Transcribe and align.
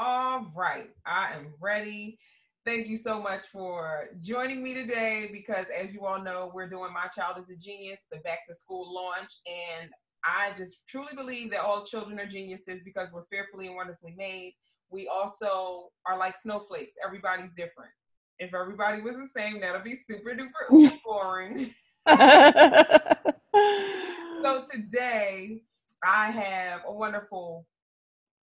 All 0.00 0.46
right, 0.54 0.90
I 1.06 1.32
am 1.34 1.54
ready. 1.60 2.20
Thank 2.64 2.86
you 2.86 2.96
so 2.96 3.20
much 3.20 3.42
for 3.50 4.10
joining 4.20 4.62
me 4.62 4.72
today 4.72 5.28
because, 5.32 5.66
as 5.76 5.92
you 5.92 6.06
all 6.06 6.22
know, 6.22 6.52
we're 6.54 6.68
doing 6.68 6.92
My 6.92 7.08
Child 7.08 7.40
is 7.40 7.50
a 7.50 7.56
Genius, 7.56 7.98
the 8.12 8.18
back 8.18 8.46
to 8.46 8.54
school 8.54 8.94
launch. 8.94 9.32
And 9.74 9.90
I 10.24 10.52
just 10.56 10.86
truly 10.86 11.16
believe 11.16 11.50
that 11.50 11.62
all 11.62 11.84
children 11.84 12.20
are 12.20 12.26
geniuses 12.26 12.78
because 12.84 13.08
we're 13.12 13.24
fearfully 13.24 13.66
and 13.66 13.74
wonderfully 13.74 14.14
made. 14.16 14.54
We 14.88 15.08
also 15.08 15.88
are 16.06 16.16
like 16.16 16.36
snowflakes, 16.36 16.94
everybody's 17.04 17.50
different. 17.56 17.90
If 18.38 18.54
everybody 18.54 19.02
was 19.02 19.16
the 19.16 19.28
same, 19.36 19.60
that'll 19.60 19.82
be 19.82 19.96
super 19.96 20.30
duper 20.30 20.92
boring. 21.04 21.74
so 24.44 24.64
today, 24.72 25.62
I 26.04 26.30
have 26.30 26.82
a 26.86 26.92
wonderful, 26.92 27.66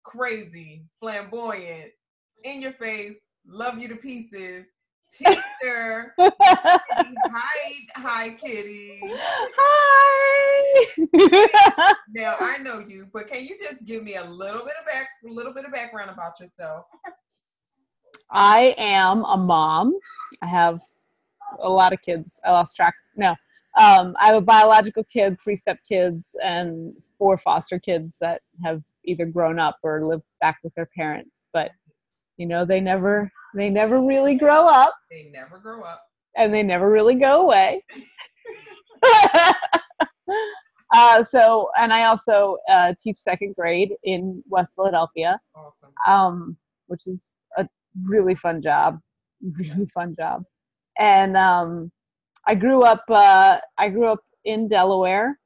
crazy, 0.09 0.87
flamboyant, 1.01 1.91
in 2.45 2.63
your 2.63 2.73
face, 2.73 3.17
love 3.47 3.79
you 3.79 3.89
to 3.89 3.97
pieces 3.97 4.65
teacher. 5.11 6.15
hi, 6.21 7.73
hi, 7.95 8.31
Kitty. 8.31 9.01
Hi. 9.59 10.87
now 12.15 12.37
I 12.41 12.59
know 12.59 12.79
you, 12.79 13.09
but 13.13 13.29
can 13.29 13.45
you 13.45 13.57
just 13.59 13.85
give 13.85 14.03
me 14.03 14.15
a 14.17 14.25
little 14.25 14.65
bit 14.65 14.75
of 14.81 14.87
back, 14.87 15.09
a 15.29 15.31
little 15.31 15.53
bit 15.53 15.67
of 15.67 15.73
background 15.73 16.11
about 16.11 16.41
yourself? 16.41 16.87
I 18.31 18.75
am 18.79 19.25
a 19.25 19.37
mom. 19.37 19.95
I 20.43 20.47
have 20.47 20.81
a 21.63 21.69
lot 21.69 21.93
of 21.93 22.01
kids. 22.01 22.41
I 22.47 22.53
lost 22.53 22.77
track. 22.77 22.95
No, 23.17 23.35
um, 23.79 24.17
I 24.21 24.27
have 24.27 24.37
a 24.37 24.43
biological 24.43 25.05
kid, 25.05 25.39
three 25.43 25.57
step 25.57 25.79
kids, 25.89 26.35
and 26.43 26.95
four 27.19 27.39
foster 27.39 27.79
kids 27.79 28.17
that 28.21 28.41
have 28.65 28.83
either 29.09 29.27
grown 29.27 29.59
up 29.59 29.79
or 29.83 30.05
live 30.05 30.23
back 30.41 30.59
with 30.63 30.75
their 30.75 30.89
parents. 30.97 31.49
But 31.53 31.71
you 32.37 32.47
know, 32.47 32.65
they 32.65 32.81
never 32.81 33.31
they 33.55 33.71
never 33.71 34.01
really 34.01 34.35
grow 34.35 34.67
up. 34.67 34.95
They 35.11 35.31
never 35.33 35.59
grow 35.59 35.83
up. 35.83 36.03
And 36.37 36.55
they 36.55 36.63
never 36.63 36.91
really 36.91 37.17
go 37.17 37.43
away. 37.43 37.83
uh, 40.95 41.23
so, 41.25 41.69
and 41.79 41.93
I 41.93 42.05
also 42.05 42.59
uh, 42.71 42.95
teach 43.03 43.17
second 43.17 43.55
grade 43.57 43.93
in 44.05 44.43
West 44.49 44.75
Philadelphia. 44.77 45.41
Awesome. 45.55 45.91
Um, 46.07 46.57
which 46.87 47.07
is 47.07 47.33
a 47.57 47.67
really 48.05 48.35
fun 48.35 48.63
job. 48.63 49.01
Really 49.59 49.87
fun 49.87 50.15
job. 50.19 50.45
And 50.99 51.37
um, 51.37 51.91
I 52.47 52.55
grew 52.55 52.83
up. 52.83 53.05
Uh, 53.09 53.59
I 53.79 53.89
grew 53.89 54.07
up 54.07 54.21
in 54.45 54.69
Delaware, 54.69 55.39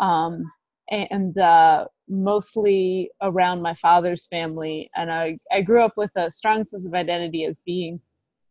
um, 0.00 0.50
and 0.90 1.36
uh, 1.38 1.86
mostly 2.08 3.10
around 3.22 3.62
my 3.62 3.74
father's 3.74 4.26
family. 4.26 4.90
And 4.96 5.10
I 5.10 5.38
I 5.52 5.60
grew 5.62 5.82
up 5.82 5.96
with 5.96 6.10
a 6.16 6.30
strong 6.30 6.64
sense 6.64 6.86
of 6.86 6.94
identity 6.94 7.44
as 7.44 7.60
being 7.64 8.00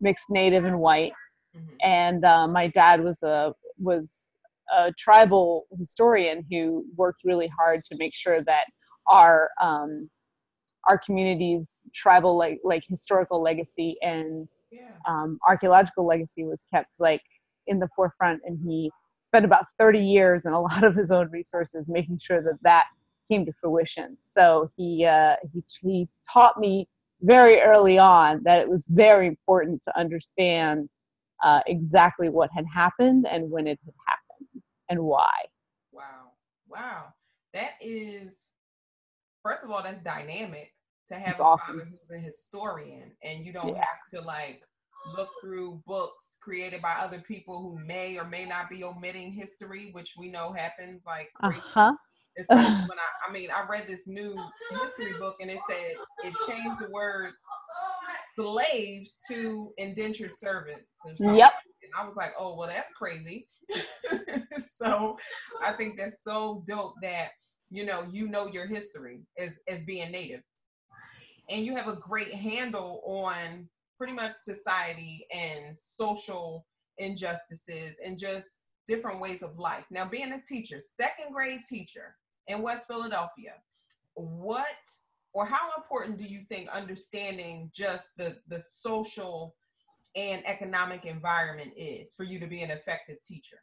mixed 0.01 0.29
Native 0.29 0.65
and 0.65 0.79
white. 0.79 1.13
Mm-hmm. 1.55 1.75
And 1.83 2.25
uh, 2.25 2.47
my 2.47 2.67
dad 2.67 3.03
was 3.03 3.23
a 3.23 3.53
was 3.77 4.29
a 4.75 4.91
tribal 4.93 5.65
historian 5.77 6.45
who 6.49 6.85
worked 6.95 7.21
really 7.23 7.47
hard 7.47 7.83
to 7.85 7.97
make 7.97 8.13
sure 8.13 8.43
that 8.43 8.65
our 9.07 9.49
um, 9.61 10.09
our 10.87 10.97
community's 10.97 11.81
tribal 11.93 12.37
like 12.37 12.59
like 12.63 12.83
historical 12.87 13.41
legacy 13.41 13.97
and 14.01 14.47
yeah. 14.71 14.91
um, 15.07 15.39
archaeological 15.47 16.05
legacy 16.05 16.43
was 16.43 16.65
kept 16.73 16.89
like 16.99 17.21
in 17.67 17.79
the 17.79 17.87
forefront 17.95 18.41
and 18.45 18.59
he 18.63 18.91
spent 19.19 19.45
about 19.45 19.65
30 19.79 19.99
years 19.99 20.45
and 20.45 20.53
a 20.53 20.59
lot 20.59 20.83
of 20.83 20.95
his 20.95 21.09
own 21.09 21.29
resources 21.31 21.87
making 21.87 22.19
sure 22.19 22.41
that 22.41 22.57
that 22.61 22.85
came 23.29 23.45
to 23.45 23.53
fruition. 23.61 24.17
So 24.19 24.71
he 24.75 25.05
uh, 25.05 25.35
he, 25.53 25.63
he 25.81 26.09
taught 26.31 26.59
me 26.59 26.87
very 27.21 27.61
early 27.61 27.97
on 27.97 28.41
that 28.43 28.59
it 28.59 28.69
was 28.69 28.85
very 28.87 29.27
important 29.27 29.81
to 29.83 29.97
understand 29.99 30.89
uh, 31.43 31.61
exactly 31.67 32.29
what 32.29 32.49
had 32.55 32.65
happened 32.73 33.25
and 33.29 33.49
when 33.49 33.67
it 33.67 33.79
had 33.85 33.93
happened 34.07 34.63
and 34.89 35.00
why. 35.00 35.33
Wow. 35.91 36.31
Wow. 36.67 37.13
That 37.53 37.72
is 37.81 38.50
first 39.44 39.63
of 39.63 39.71
all 39.71 39.81
that's 39.83 40.01
dynamic 40.01 40.73
to 41.07 41.16
have 41.16 41.31
it's 41.31 41.39
a 41.39 41.44
awesome. 41.44 41.77
father 41.77 41.89
who's 41.89 42.11
a 42.11 42.19
historian 42.19 43.11
and 43.23 43.45
you 43.45 43.53
don't 43.53 43.75
Yeah. 43.75 43.83
have 43.85 44.09
to 44.13 44.21
like 44.21 44.61
look 45.16 45.29
through 45.39 45.81
books 45.85 46.38
created 46.41 46.81
by 46.81 46.94
other 46.94 47.19
people 47.19 47.61
who 47.61 47.85
may 47.85 48.17
or 48.17 48.25
may 48.25 48.44
not 48.45 48.69
be 48.69 48.83
omitting 48.83 49.31
history, 49.31 49.89
which 49.91 50.16
we 50.17 50.29
know 50.29 50.51
happens 50.53 51.03
like 51.05 51.29
uh-huh 51.44 51.94
Especially 52.38 52.73
when 52.90 53.00
I, 53.00 53.29
I 53.29 53.31
mean, 53.31 53.50
I 53.51 53.66
read 53.69 53.88
this 53.88 54.07
new 54.07 54.35
history 54.72 55.13
book 55.18 55.38
and 55.41 55.50
it 55.50 55.59
said 55.69 55.94
it 56.23 56.34
changed 56.47 56.79
the 56.79 56.90
word 56.90 57.34
slaves 58.35 59.19
to 59.29 59.72
indentured 59.78 60.38
servants. 60.38 60.85
Yep. 61.19 61.53
And 61.84 61.91
I 61.97 62.06
was 62.06 62.16
like, 62.16 62.34
oh, 62.38 62.56
well, 62.56 62.68
that's 62.68 62.94
crazy. 62.94 63.47
so 64.78 65.18
I 65.63 65.72
think 65.74 65.97
that's 65.97 66.24
so 66.24 66.63
dope 66.68 66.95
that, 67.01 67.29
you 67.69 67.85
know, 67.85 68.06
you 68.12 68.28
know 68.28 68.47
your 68.47 68.68
history 68.68 69.22
as, 69.38 69.59
as 69.68 69.81
being 69.84 70.12
native. 70.12 70.41
And 71.50 71.63
you 71.63 71.75
have 71.75 71.88
a 71.88 71.95
great 71.95 72.34
handle 72.34 73.01
on 73.06 73.69
pretty 73.97 74.13
much 74.13 74.34
society 74.44 75.25
and 75.31 75.78
social 75.78 76.66
injustices 76.97 77.97
and 78.03 78.18
just 78.18 78.62
different 78.88 79.19
ways 79.19 79.44
of 79.44 79.57
life. 79.57 79.85
Now, 79.91 80.06
being 80.06 80.34
a 80.34 80.41
teacher, 80.41 80.79
second 80.81 81.34
grade 81.34 81.62
teacher 81.68 82.16
in 82.47 82.61
West 82.61 82.88
Philadelphia, 82.88 83.53
what 84.16 84.66
or 85.33 85.45
how 85.45 85.69
important 85.78 86.17
do 86.17 86.23
you 86.23 86.41
think 86.50 86.69
understanding 86.69 87.69
just 87.73 88.11
the 88.17 88.38
the 88.47 88.59
social 88.59 89.56
and 90.16 90.41
economic 90.47 91.06
environment 91.06 91.73
is 91.75 92.13
for 92.13 92.23
you 92.23 92.39
to 92.39 92.47
be 92.47 92.61
an 92.61 92.72
effective 92.72 93.17
teacher? 93.23 93.57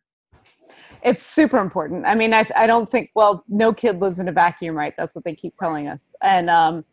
it's 1.03 1.23
super 1.23 1.59
important. 1.59 2.07
I 2.07 2.15
mean 2.15 2.33
I, 2.35 2.47
I 2.57 2.67
don't 2.67 2.89
think 2.89 3.11
well 3.15 3.45
no 3.49 3.73
kid 3.73 4.01
lives 4.01 4.19
in 4.19 4.29
a 4.29 4.33
vacuum 4.33 4.77
right? 4.77 4.95
That's 4.97 5.15
what 5.15 5.25
they 5.25 5.35
keep 5.35 5.55
telling 5.55 5.89
us. 5.89 6.13
And 6.23 6.51
um, 6.51 6.85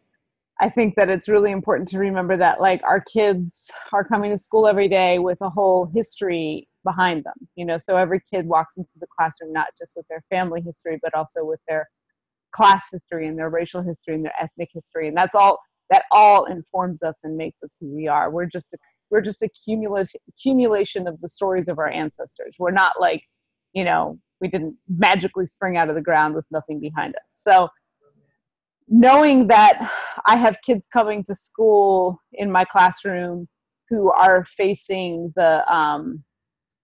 i 0.59 0.69
think 0.69 0.95
that 0.95 1.09
it's 1.09 1.29
really 1.29 1.51
important 1.51 1.87
to 1.87 1.99
remember 1.99 2.37
that 2.37 2.61
like 2.61 2.81
our 2.83 2.99
kids 3.01 3.71
are 3.93 4.03
coming 4.03 4.31
to 4.31 4.37
school 4.37 4.67
every 4.67 4.87
day 4.87 5.19
with 5.19 5.37
a 5.41 5.49
whole 5.49 5.85
history 5.93 6.67
behind 6.83 7.23
them 7.23 7.47
you 7.55 7.65
know? 7.65 7.77
So 7.77 7.97
every 7.97 8.21
kid 8.31 8.45
walks 8.45 8.77
into 8.77 8.89
the 8.99 9.07
classroom 9.17 9.53
not 9.53 9.67
just 9.77 9.93
with 9.95 10.07
their 10.07 10.23
family 10.29 10.61
history 10.61 10.99
but 11.01 11.13
also 11.13 11.43
with 11.43 11.59
their 11.67 11.87
class 12.51 12.87
history 12.91 13.27
and 13.27 13.37
their 13.37 13.49
racial 13.49 13.81
history 13.81 14.15
and 14.15 14.25
their 14.25 14.33
ethnic 14.39 14.69
history. 14.73 15.07
And 15.07 15.15
that's 15.15 15.35
all 15.35 15.59
that 15.89 16.03
all 16.11 16.45
informs 16.45 17.01
us 17.01 17.19
and 17.23 17.35
makes 17.35 17.63
us 17.63 17.75
who 17.79 17.87
we 17.87 18.07
are. 18.07 18.29
We're 18.29 18.45
just 18.45 18.73
a 18.73 18.77
we're 19.09 19.21
just 19.21 19.41
a 19.41 19.49
cumulation 19.49 20.21
accumulation 20.29 21.07
of 21.07 21.19
the 21.21 21.29
stories 21.29 21.67
of 21.67 21.79
our 21.79 21.89
ancestors. 21.89 22.55
We're 22.59 22.71
not 22.71 22.99
like 22.99 23.23
you 23.73 23.83
know 23.83 24.19
we 24.41 24.47
didn't 24.47 24.75
magically 24.87 25.45
spring 25.45 25.77
out 25.77 25.89
of 25.89 25.95
the 25.95 26.01
ground 26.01 26.35
with 26.35 26.45
nothing 26.51 26.79
behind 26.79 27.15
us. 27.15 27.21
So 27.29 27.69
knowing 28.91 29.45
that 29.45 29.87
i 30.25 30.35
have 30.35 30.59
kids 30.63 30.87
coming 30.91 31.23
to 31.23 31.35
school 31.35 32.19
in 32.33 32.51
my 32.51 32.65
classroom 32.65 33.47
who 33.87 34.09
are 34.09 34.43
facing 34.45 35.31
the 35.35 35.63
um, 35.71 36.23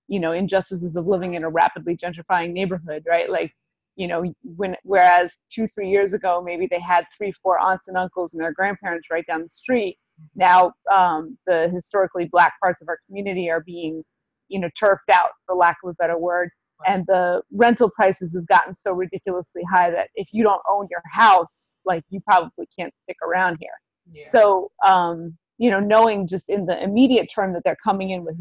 you 0.07 0.19
know 0.19 0.31
injustices 0.31 0.95
of 0.95 1.07
living 1.07 1.33
in 1.33 1.43
a 1.43 1.49
rapidly 1.49 1.95
gentrifying 1.95 2.51
neighborhood 2.51 3.03
right? 3.07 3.29
Like 3.29 3.51
you 3.95 4.07
know 4.07 4.23
when 4.43 4.75
whereas 4.83 5.39
two 5.49 5.67
three 5.67 5.89
years 5.89 6.13
ago 6.13 6.41
maybe 6.43 6.67
they 6.69 6.79
had 6.79 7.05
three 7.15 7.31
four 7.31 7.59
aunts 7.59 7.87
and 7.87 7.97
uncles 7.97 8.33
and 8.33 8.41
their 8.41 8.53
grandparents 8.53 9.07
right 9.11 9.25
down 9.27 9.43
the 9.43 9.49
street. 9.49 9.97
Now 10.35 10.73
um, 10.93 11.37
the 11.47 11.69
historically 11.73 12.25
black 12.25 12.53
parts 12.61 12.81
of 12.81 12.89
our 12.89 12.99
community 13.07 13.49
are 13.49 13.61
being 13.61 14.03
you 14.47 14.59
know 14.59 14.69
turfed 14.77 15.09
out 15.11 15.31
for 15.45 15.55
lack 15.55 15.77
of 15.83 15.89
a 15.89 15.93
better 15.93 16.17
word. 16.17 16.49
And 16.85 17.05
the 17.07 17.41
rental 17.53 17.89
prices 17.89 18.35
have 18.35 18.45
gotten 18.47 18.75
so 18.75 18.91
ridiculously 18.91 19.61
high 19.71 19.89
that 19.91 20.09
if 20.15 20.27
you 20.33 20.43
don't 20.43 20.61
own 20.69 20.87
your 20.91 21.01
house 21.09 21.73
like 21.85 22.03
you 22.09 22.19
probably 22.19 22.67
can't 22.77 22.93
stick 23.03 23.15
around 23.25 23.57
here. 23.61 23.71
Yeah. 24.11 24.27
so 24.27 24.71
um, 24.85 25.37
you 25.57 25.69
know 25.69 25.79
knowing 25.79 26.27
just 26.27 26.49
in 26.49 26.65
the 26.65 26.81
immediate 26.83 27.29
term 27.33 27.53
that 27.53 27.61
they're 27.63 27.77
coming 27.83 28.11
in 28.11 28.23
with 28.23 28.35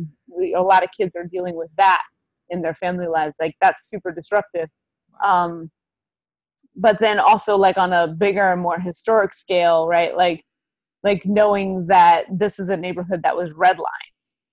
a 0.57 0.63
lot 0.63 0.83
of 0.83 0.91
kids 0.97 1.13
are 1.17 1.25
dealing 1.25 1.55
with 1.57 1.71
that 1.77 2.03
in 2.51 2.61
their 2.63 2.75
family 2.75 3.07
lives 3.07 3.37
like 3.41 3.55
that's 3.61 3.89
super 3.89 4.13
disruptive 4.13 4.69
um, 5.25 5.71
but 6.77 6.99
then 6.99 7.19
also 7.19 7.57
like 7.57 7.79
on 7.79 7.93
a 7.93 8.09
bigger 8.09 8.53
and 8.53 8.61
more 8.61 8.79
historic 8.79 9.33
scale 9.33 9.87
right 9.87 10.17
like 10.17 10.43
like 11.03 11.25
knowing 11.27 11.87
that 11.87 12.25
this 12.33 12.59
is 12.59 12.71
a 12.71 12.77
neighborhood 12.77 13.21
that 13.23 13.37
was 13.37 13.53
redlined 13.53 13.85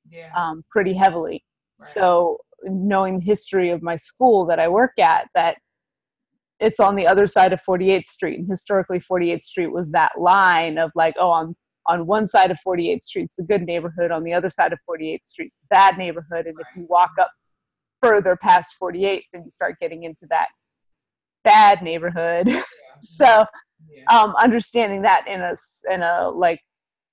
yeah. 0.09 0.31
um, 0.35 0.63
pretty 0.69 0.93
heavily 0.93 1.43
Right. 1.79 1.89
so 1.89 2.37
knowing 2.63 3.19
the 3.19 3.25
history 3.25 3.71
of 3.71 3.81
my 3.81 3.95
school 3.95 4.45
that 4.45 4.59
i 4.59 4.67
work 4.67 4.91
at 4.99 5.27
that 5.33 5.57
it's 6.59 6.79
on 6.79 6.95
the 6.95 7.07
other 7.07 7.25
side 7.25 7.53
of 7.53 7.61
48th 7.67 8.05
street 8.05 8.37
and 8.37 8.47
historically 8.47 8.99
48th 8.99 9.43
street 9.43 9.71
was 9.71 9.89
that 9.91 10.11
line 10.19 10.77
of 10.77 10.91
like 10.93 11.15
oh 11.19 11.29
on 11.29 11.55
on 11.87 12.05
one 12.05 12.27
side 12.27 12.51
of 12.51 12.57
48th 12.65 13.03
street 13.03 13.23
it's 13.25 13.39
a 13.39 13.43
good 13.43 13.63
neighborhood. 13.63 14.11
On 14.11 14.23
the 14.23 14.33
other 14.33 14.49
side 14.49 14.73
of 14.73 14.79
48th 14.89 15.25
street 15.25 15.51
bad 15.69 15.97
neighborhood. 15.97 16.47
And 16.47 16.55
if 16.59 16.67
you 16.75 16.85
walk 16.89 17.11
up 17.19 17.31
further 18.01 18.35
past 18.35 18.75
48th 18.81 19.23
then 19.33 19.43
you 19.45 19.51
start 19.51 19.77
getting 19.79 20.03
into 20.03 20.25
that 20.29 20.47
bad 21.43 21.81
neighborhood. 21.81 22.49
So 23.03 23.45
Yeah. 23.89 24.03
um, 24.15 24.35
understanding 24.35 25.01
that 25.01 25.25
in 25.27 25.41
a 25.41 25.55
in 25.91 26.03
a 26.03 26.29
like 26.29 26.59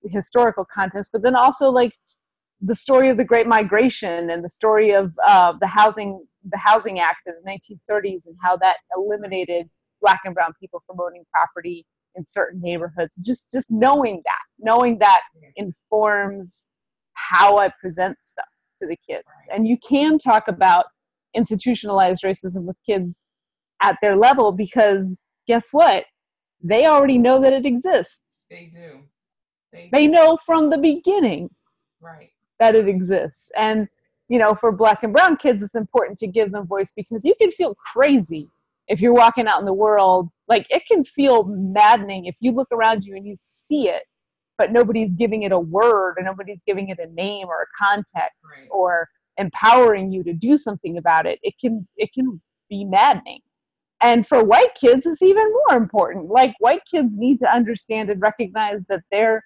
historical 0.04 0.66
context, 0.66 1.08
but 1.14 1.22
then 1.22 1.34
also 1.34 1.70
like 1.70 1.94
the 2.60 2.74
story 2.74 3.08
of 3.08 3.16
the 3.16 3.24
Great 3.24 3.46
Migration 3.46 4.30
and 4.30 4.44
the 4.44 4.48
story 4.48 4.90
of 4.92 5.12
uh, 5.26 5.54
the 5.60 5.66
housing 5.66 6.26
the 6.50 6.58
Housing 6.58 7.00
Act 7.00 7.26
of 7.26 7.34
the 7.42 7.50
1930s 7.50 8.26
and 8.26 8.36
how 8.42 8.56
that 8.58 8.76
eliminated 8.96 9.68
Black 10.02 10.20
and 10.24 10.34
Brown 10.34 10.52
people 10.60 10.82
from 10.86 10.98
owning 11.00 11.24
property 11.32 11.86
in 12.14 12.24
certain 12.24 12.60
neighborhoods. 12.60 13.16
Just 13.16 13.50
just 13.50 13.70
knowing 13.70 14.20
that, 14.24 14.42
knowing 14.58 14.98
that 14.98 15.22
informs 15.56 16.68
how 17.14 17.58
I 17.58 17.70
present 17.80 18.16
stuff 18.22 18.46
to 18.78 18.86
the 18.86 18.96
kids, 19.08 19.26
and 19.52 19.66
you 19.66 19.76
can 19.78 20.18
talk 20.18 20.48
about 20.48 20.86
institutionalized 21.34 22.22
racism 22.24 22.62
with 22.62 22.76
kids 22.86 23.24
at 23.82 23.96
their 24.02 24.16
level 24.16 24.52
because 24.52 25.20
guess 25.46 25.70
what? 25.72 26.04
They 26.62 26.86
already 26.86 27.18
know 27.18 27.40
that 27.40 27.52
it 27.52 27.66
exists. 27.66 28.46
They 28.50 28.72
do. 28.74 29.00
They, 29.72 29.88
They 29.92 30.08
know 30.08 30.38
from 30.46 30.70
the 30.70 30.78
beginning 30.78 31.50
Right. 32.00 32.30
that 32.58 32.74
it 32.74 32.88
exists. 32.88 33.50
And, 33.56 33.88
you 34.28 34.38
know, 34.38 34.54
for 34.54 34.72
black 34.72 35.02
and 35.02 35.12
brown 35.12 35.36
kids, 35.36 35.62
it's 35.62 35.74
important 35.74 36.18
to 36.18 36.26
give 36.26 36.52
them 36.52 36.66
voice 36.66 36.92
because 36.92 37.24
you 37.24 37.34
can 37.40 37.50
feel 37.50 37.74
crazy 37.74 38.48
if 38.88 39.00
you're 39.00 39.14
walking 39.14 39.46
out 39.46 39.60
in 39.60 39.66
the 39.66 39.72
world. 39.72 40.28
Like, 40.48 40.66
it 40.70 40.84
can 40.86 41.04
feel 41.04 41.44
maddening 41.44 42.26
if 42.26 42.36
you 42.40 42.52
look 42.52 42.68
around 42.72 43.04
you 43.04 43.16
and 43.16 43.26
you 43.26 43.34
see 43.36 43.88
it, 43.88 44.02
but 44.58 44.72
nobody's 44.72 45.14
giving 45.14 45.44
it 45.44 45.52
a 45.52 45.58
word 45.58 46.14
or 46.18 46.22
nobody's 46.22 46.60
giving 46.66 46.88
it 46.88 46.98
a 46.98 47.06
name 47.12 47.46
or 47.48 47.62
a 47.62 47.66
context 47.78 48.36
Right. 48.44 48.68
or 48.70 49.08
empowering 49.38 50.10
you 50.12 50.22
to 50.24 50.32
do 50.32 50.56
something 50.56 50.98
about 50.98 51.24
it. 51.26 51.38
It 51.42 51.54
can, 51.60 51.86
it 51.96 52.12
can 52.12 52.40
be 52.68 52.84
maddening. 52.84 53.40
And 54.00 54.26
for 54.26 54.44
white 54.44 54.74
kids, 54.74 55.06
it's 55.06 55.22
even 55.22 55.50
more 55.68 55.76
important. 55.78 56.26
Like, 56.26 56.54
white 56.60 56.82
kids 56.92 57.16
need 57.16 57.38
to 57.40 57.52
understand 57.52 58.10
and 58.10 58.20
recognize 58.20 58.80
that 58.88 59.02
they're 59.10 59.42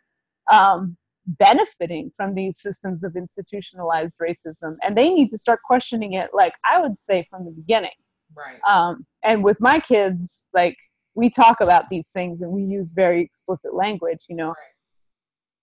um, 0.51 0.97
benefiting 1.27 2.11
from 2.17 2.35
these 2.35 2.59
systems 2.59 3.05
of 3.05 3.15
institutionalized 3.17 4.15
racism 4.21 4.77
and 4.83 4.97
they 4.97 5.09
need 5.09 5.29
to 5.31 5.39
start 5.39 5.61
questioning 5.65 6.15
it 6.15 6.31
like 6.33 6.53
i 6.69 6.81
would 6.81 6.99
say 6.99 7.25
from 7.31 7.45
the 7.45 7.51
beginning 7.53 7.91
Right. 8.35 8.59
um, 8.67 9.07
and 9.23 9.45
with 9.45 9.61
my 9.61 9.79
kids 9.79 10.47
like 10.53 10.77
we 11.15 11.31
talk 11.31 11.61
about 11.61 11.89
these 11.91 12.11
things 12.11 12.41
and 12.41 12.51
we 12.51 12.63
use 12.63 12.93
very 12.93 13.23
explicit 13.23 13.73
language 13.75 14.19
you 14.29 14.35
know 14.35 14.53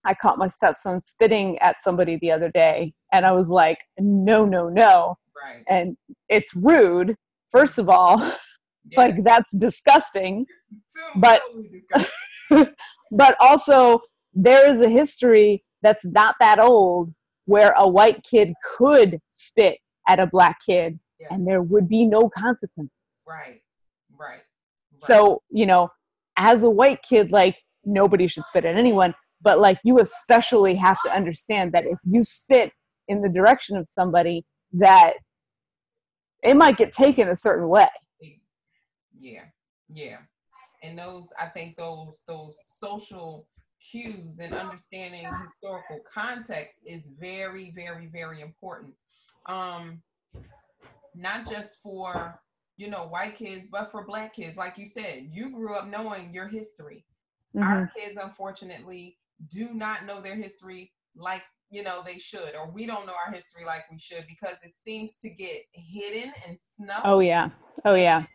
i 0.06 0.14
caught 0.14 0.38
my 0.38 0.48
stepson 0.48 1.02
spitting 1.02 1.58
at 1.60 1.82
somebody 1.82 2.18
the 2.22 2.32
other 2.32 2.50
day 2.52 2.94
and 3.14 3.26
i 3.26 3.32
was 3.32 3.50
like 3.50 3.78
no 4.00 4.46
no 4.46 4.70
no 4.70 5.16
right. 5.44 5.64
and 5.70 5.98
it's 6.30 6.56
rude 6.56 7.16
first 7.48 7.78
of 7.78 7.90
all 7.90 8.18
Yeah. 8.92 9.02
like 9.02 9.24
that's 9.24 9.54
disgusting 9.56 10.46
Totally 11.16 11.70
but- 11.92 12.02
disgusting. 12.50 12.74
but 13.12 13.36
also 13.40 14.00
there 14.34 14.68
is 14.68 14.82
a 14.82 14.90
history 14.90 15.64
that's 15.84 16.04
not 16.06 16.36
that 16.40 16.60
old 16.60 17.14
where 17.46 17.74
a 17.78 17.88
white 17.88 18.24
kid 18.24 18.54
could 18.78 19.20
spit 19.30 19.78
at 20.08 20.20
a 20.20 20.26
black 20.28 20.58
kid 20.66 21.00
Yes. 21.20 21.28
and 21.32 21.46
there 21.46 21.62
would 21.62 21.90
be 21.90 22.06
no 22.06 22.30
consequences. 22.30 22.92
Right. 23.28 23.62
Right. 24.18 24.30
Right. 24.30 24.42
So, 24.98 25.42
you 25.50 25.66
know, 25.66 25.90
as 26.38 26.64
a 26.64 26.70
white 26.70 27.02
kid, 27.04 27.32
like 27.32 27.58
nobody 27.84 28.26
should 28.28 28.46
spit 28.46 28.64
at 28.66 28.76
anyone, 28.78 29.14
but 29.42 29.60
like 29.60 29.80
you 29.84 30.00
especially 30.00 30.76
have 30.76 31.02
to 31.06 31.16
understand 31.16 31.72
that 31.74 31.86
if 31.86 32.00
you 32.04 32.24
spit 32.24 32.72
in 33.08 33.22
the 33.22 33.30
direction 33.30 33.78
of 33.78 33.88
somebody, 33.90 34.44
that 34.74 35.14
it 36.44 36.56
might 36.56 36.78
get 36.78 36.92
taken 36.92 37.30
a 37.30 37.36
certain 37.36 37.68
way. 37.68 37.88
yeah 39.20 39.44
yeah 39.92 40.18
and 40.84 40.98
those 40.98 41.28
i 41.40 41.46
think 41.48 41.76
those 41.76 42.22
those 42.28 42.56
social 42.64 43.48
cues 43.82 44.40
and 44.40 44.54
understanding 44.54 45.26
historical 45.42 46.00
context 46.12 46.78
is 46.86 47.10
very 47.20 47.72
very 47.76 48.08
very 48.08 48.42
important 48.42 48.94
um 49.48 50.02
not 51.16 51.50
just 51.50 51.82
for 51.82 52.40
you 52.78 52.88
know 52.90 53.08
white 53.08 53.36
kids 53.36 53.68
but 53.72 53.92
for 53.92 54.06
black 54.06 54.34
kids 54.34 54.56
like 54.58 54.78
you 54.78 54.86
said 54.86 55.28
you 55.32 55.50
grew 55.50 55.74
up 55.74 55.88
knowing 55.88 56.34
your 56.34 56.48
history 56.48 57.06
Mhm. 57.56 57.64
our 57.64 57.92
kids 57.98 58.18
unfortunately 58.22 59.18
do 59.48 59.74
not 59.74 60.06
know 60.06 60.22
their 60.22 60.36
history 60.36 60.92
like 61.16 61.44
you 61.72 61.84
know 61.84 62.02
they 62.06 62.18
should 62.18 62.56
or 62.56 62.70
we 62.72 62.86
don't 62.86 63.06
know 63.06 63.14
our 63.26 63.34
history 63.34 63.64
like 63.66 63.84
we 63.92 63.98
should 64.00 64.26
because 64.28 64.58
it 64.64 64.74
seems 64.76 65.16
to 65.16 65.30
get 65.30 65.62
hidden 65.72 66.32
and 66.48 66.58
snuffed 66.62 67.06
Oh, 67.06 67.20
yeah. 67.20 67.50
Oh, 67.86 67.96
yeah. 67.96 68.26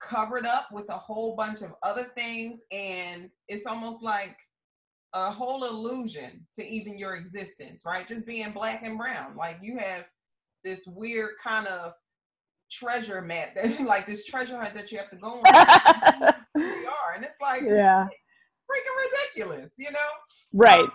covered 0.00 0.46
up 0.46 0.68
with 0.72 0.88
a 0.88 0.96
whole 0.96 1.36
bunch 1.36 1.62
of 1.62 1.74
other 1.82 2.10
things 2.16 2.60
and 2.72 3.28
it's 3.48 3.66
almost 3.66 4.02
like 4.02 4.36
a 5.14 5.30
whole 5.30 5.64
illusion 5.64 6.46
to 6.54 6.66
even 6.66 6.96
your 6.96 7.16
existence 7.16 7.82
right 7.84 8.06
just 8.08 8.24
being 8.26 8.50
black 8.52 8.82
and 8.84 8.96
brown 8.96 9.36
like 9.36 9.58
you 9.60 9.76
have 9.76 10.04
this 10.64 10.86
weird 10.86 11.30
kind 11.42 11.66
of 11.66 11.92
treasure 12.70 13.20
map 13.20 13.54
that 13.54 13.80
like 13.84 14.06
this 14.06 14.24
treasure 14.24 14.56
hunt 14.56 14.74
that 14.74 14.92
you 14.92 14.98
have 14.98 15.10
to 15.10 15.16
go 15.16 15.40
on 15.40 15.42
we 16.54 16.62
are 16.62 17.14
and 17.16 17.24
it's 17.24 17.34
like 17.42 17.62
yeah. 17.62 18.06
Freaking 18.70 18.96
ridiculous 19.36 19.72
you 19.76 19.90
know? 19.90 19.98
Right. 20.54 20.88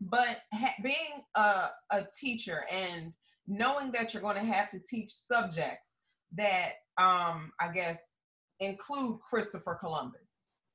but 0.00 0.38
ha- 0.52 0.74
being 0.82 1.22
a, 1.34 1.70
a 1.90 2.06
teacher 2.20 2.64
and 2.70 3.12
knowing 3.48 3.90
that 3.92 4.12
you're 4.14 4.22
going 4.22 4.36
to 4.36 4.52
have 4.52 4.70
to 4.70 4.78
teach 4.88 5.10
subjects 5.10 5.90
that 6.36 6.72
um 6.98 7.52
i 7.60 7.70
guess 7.74 8.14
include 8.60 9.18
christopher 9.28 9.74
columbus. 9.80 10.20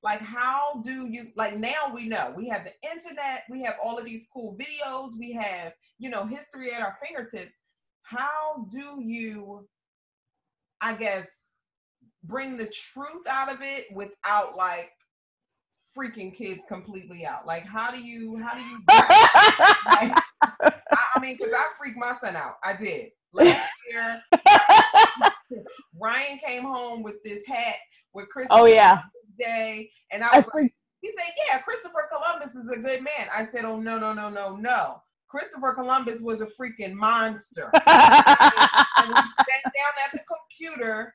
Like 0.03 0.21
how 0.21 0.81
do 0.83 1.07
you 1.09 1.27
like 1.35 1.57
now 1.57 1.91
we 1.93 2.07
know. 2.07 2.33
We 2.35 2.47
have 2.49 2.63
the 2.65 2.73
internet 2.89 3.43
we 3.49 3.61
have 3.63 3.75
all 3.83 3.97
of 3.97 4.05
these 4.05 4.27
cool 4.31 4.55
videos 4.57 5.11
we 5.17 5.31
have 5.33 5.73
you 5.97 6.09
know 6.09 6.25
history 6.25 6.71
at 6.73 6.81
our 6.81 6.97
fingertips. 7.03 7.53
How 8.03 8.67
do 8.71 9.01
you 9.03 9.67
i 10.81 10.95
guess 10.95 11.27
bring 12.23 12.57
the 12.57 12.67
truth 12.67 13.25
out 13.29 13.51
of 13.51 13.59
it 13.61 13.85
without 13.93 14.55
like 14.55 14.91
freaking 15.97 16.35
kids 16.35 16.63
completely 16.67 17.25
out 17.25 17.47
like 17.47 17.65
how 17.65 17.89
do 17.89 17.99
you 17.99 18.37
how 18.37 18.53
do 18.53 18.61
you 18.61 18.77
like, 18.89 20.13
I, 20.61 20.71
I 21.15 21.19
mean, 21.19 21.37
because 21.37 21.53
I 21.53 21.65
freaked 21.77 21.97
my 21.97 22.15
son 22.19 22.35
out. 22.35 22.57
I 22.63 22.73
did. 22.73 23.09
Last 23.33 23.69
year, 23.91 24.21
Ryan 25.99 26.39
came 26.45 26.63
home 26.63 27.03
with 27.03 27.21
this 27.23 27.45
hat 27.45 27.75
with 28.13 28.29
Christopher 28.29 28.61
oh, 28.61 28.65
yeah. 28.65 29.01
Day, 29.37 29.91
and 30.11 30.23
I 30.23 30.27
I 30.27 30.37
was 30.37 30.45
like, 30.45 30.51
freaked 30.51 30.75
he 31.01 31.09
said, 31.09 31.33
"Yeah, 31.47 31.59
Christopher 31.59 32.09
Columbus 32.11 32.55
is 32.55 32.69
a 32.69 32.77
good 32.77 33.03
man." 33.03 33.27
I 33.33 33.45
said, 33.45 33.65
"Oh 33.65 33.79
no, 33.79 33.99
no, 33.99 34.13
no, 34.13 34.29
no, 34.29 34.55
no! 34.55 35.01
Christopher 35.27 35.73
Columbus 35.73 36.21
was 36.21 36.41
a 36.41 36.47
freaking 36.59 36.93
monster." 36.93 37.69
and 37.87 39.09
we 39.09 39.15
sat 39.15 39.63
down 39.63 39.93
at 40.03 40.11
the 40.11 40.21
computer 40.27 41.13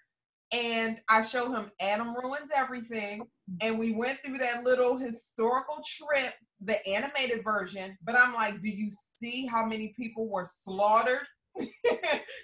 and 0.53 1.01
I 1.09 1.23
showed 1.23 1.53
him 1.53 1.71
Adam 1.81 2.15
Ruins 2.15 2.51
Everything. 2.55 3.23
And 3.61 3.79
we 3.79 3.93
went 3.93 4.19
through 4.25 4.39
that 4.39 4.65
little 4.65 4.97
historical 4.99 5.83
trip, 5.85 6.35
the 6.61 6.87
animated 6.87 7.43
version. 7.43 7.97
But 8.03 8.17
I'm 8.17 8.35
like, 8.35 8.61
do 8.61 8.69
you 8.69 8.91
see 9.19 9.47
how 9.47 9.65
many 9.65 9.95
people 9.99 10.29
were 10.29 10.47
slaughtered? 10.47 11.27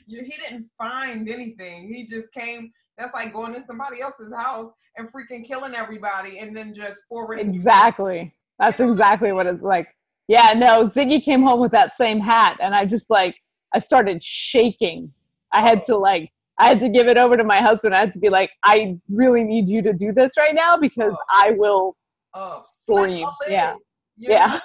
He 0.07 0.17
didn't 0.17 0.69
find 0.79 1.29
anything. 1.29 1.93
He 1.93 2.07
just 2.07 2.33
came. 2.33 2.71
That's 2.97 3.15
like 3.15 3.33
going 3.33 3.55
in 3.55 3.65
somebody 3.65 4.01
else's 4.01 4.33
house 4.35 4.71
and 4.97 5.09
freaking 5.13 5.47
killing 5.47 5.75
everybody 5.75 6.39
and 6.39 6.57
then 6.57 6.75
just 6.75 7.03
forwarding. 7.09 7.55
exactly. 7.55 8.35
That's 8.59 8.81
exactly 8.81 9.33
what 9.33 9.47
it's 9.47 9.63
like. 9.63 9.89
Yeah, 10.29 10.53
no, 10.57 10.85
Ziggy 10.85 11.23
came 11.23 11.43
home 11.43 11.61
with 11.61 11.73
that 11.73 11.95
same 11.95 12.21
hat, 12.21 12.59
and 12.61 12.75
I 12.75 12.85
just 12.85 13.09
like, 13.09 13.35
I 13.75 13.79
started 13.79 14.23
shaking. 14.23 15.13
I 15.53 15.63
had 15.63 15.79
oh. 15.79 15.85
to 15.87 15.97
like, 15.97 16.31
I 16.59 16.69
had 16.69 16.79
to 16.79 16.89
give 16.89 17.07
it 17.07 17.17
over 17.17 17.37
to 17.37 17.45
my 17.45 17.61
husband. 17.61 17.95
I 17.95 18.01
had 18.01 18.13
to 18.15 18.19
be 18.19 18.29
like, 18.31 18.51
I 18.65 18.97
really 19.09 19.45
need 19.45 19.69
you 19.69 19.81
to 19.83 19.93
do 19.93 20.13
this 20.13 20.33
right 20.37 20.55
now 20.55 20.77
because 20.77 21.15
Oh. 21.15 21.25
I 21.31 21.53
will 21.53 21.97
Oh, 22.35 22.55
scream. 22.57 23.27
lid, 23.41 23.51
Yeah. 23.51 23.75
you 24.17 24.31
Yeah. 24.31 24.59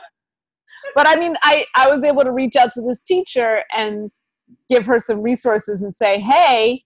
but 0.95 1.07
I 1.07 1.15
mean, 1.15 1.35
I, 1.43 1.65
I 1.75 1.89
was 1.91 2.03
able 2.03 2.23
to 2.23 2.31
reach 2.31 2.55
out 2.55 2.71
to 2.73 2.81
this 2.81 3.01
teacher 3.01 3.63
and 3.75 4.11
give 4.69 4.85
her 4.85 4.99
some 4.99 5.21
resources 5.21 5.81
and 5.81 5.93
say, 5.95 6.19
hey, 6.19 6.83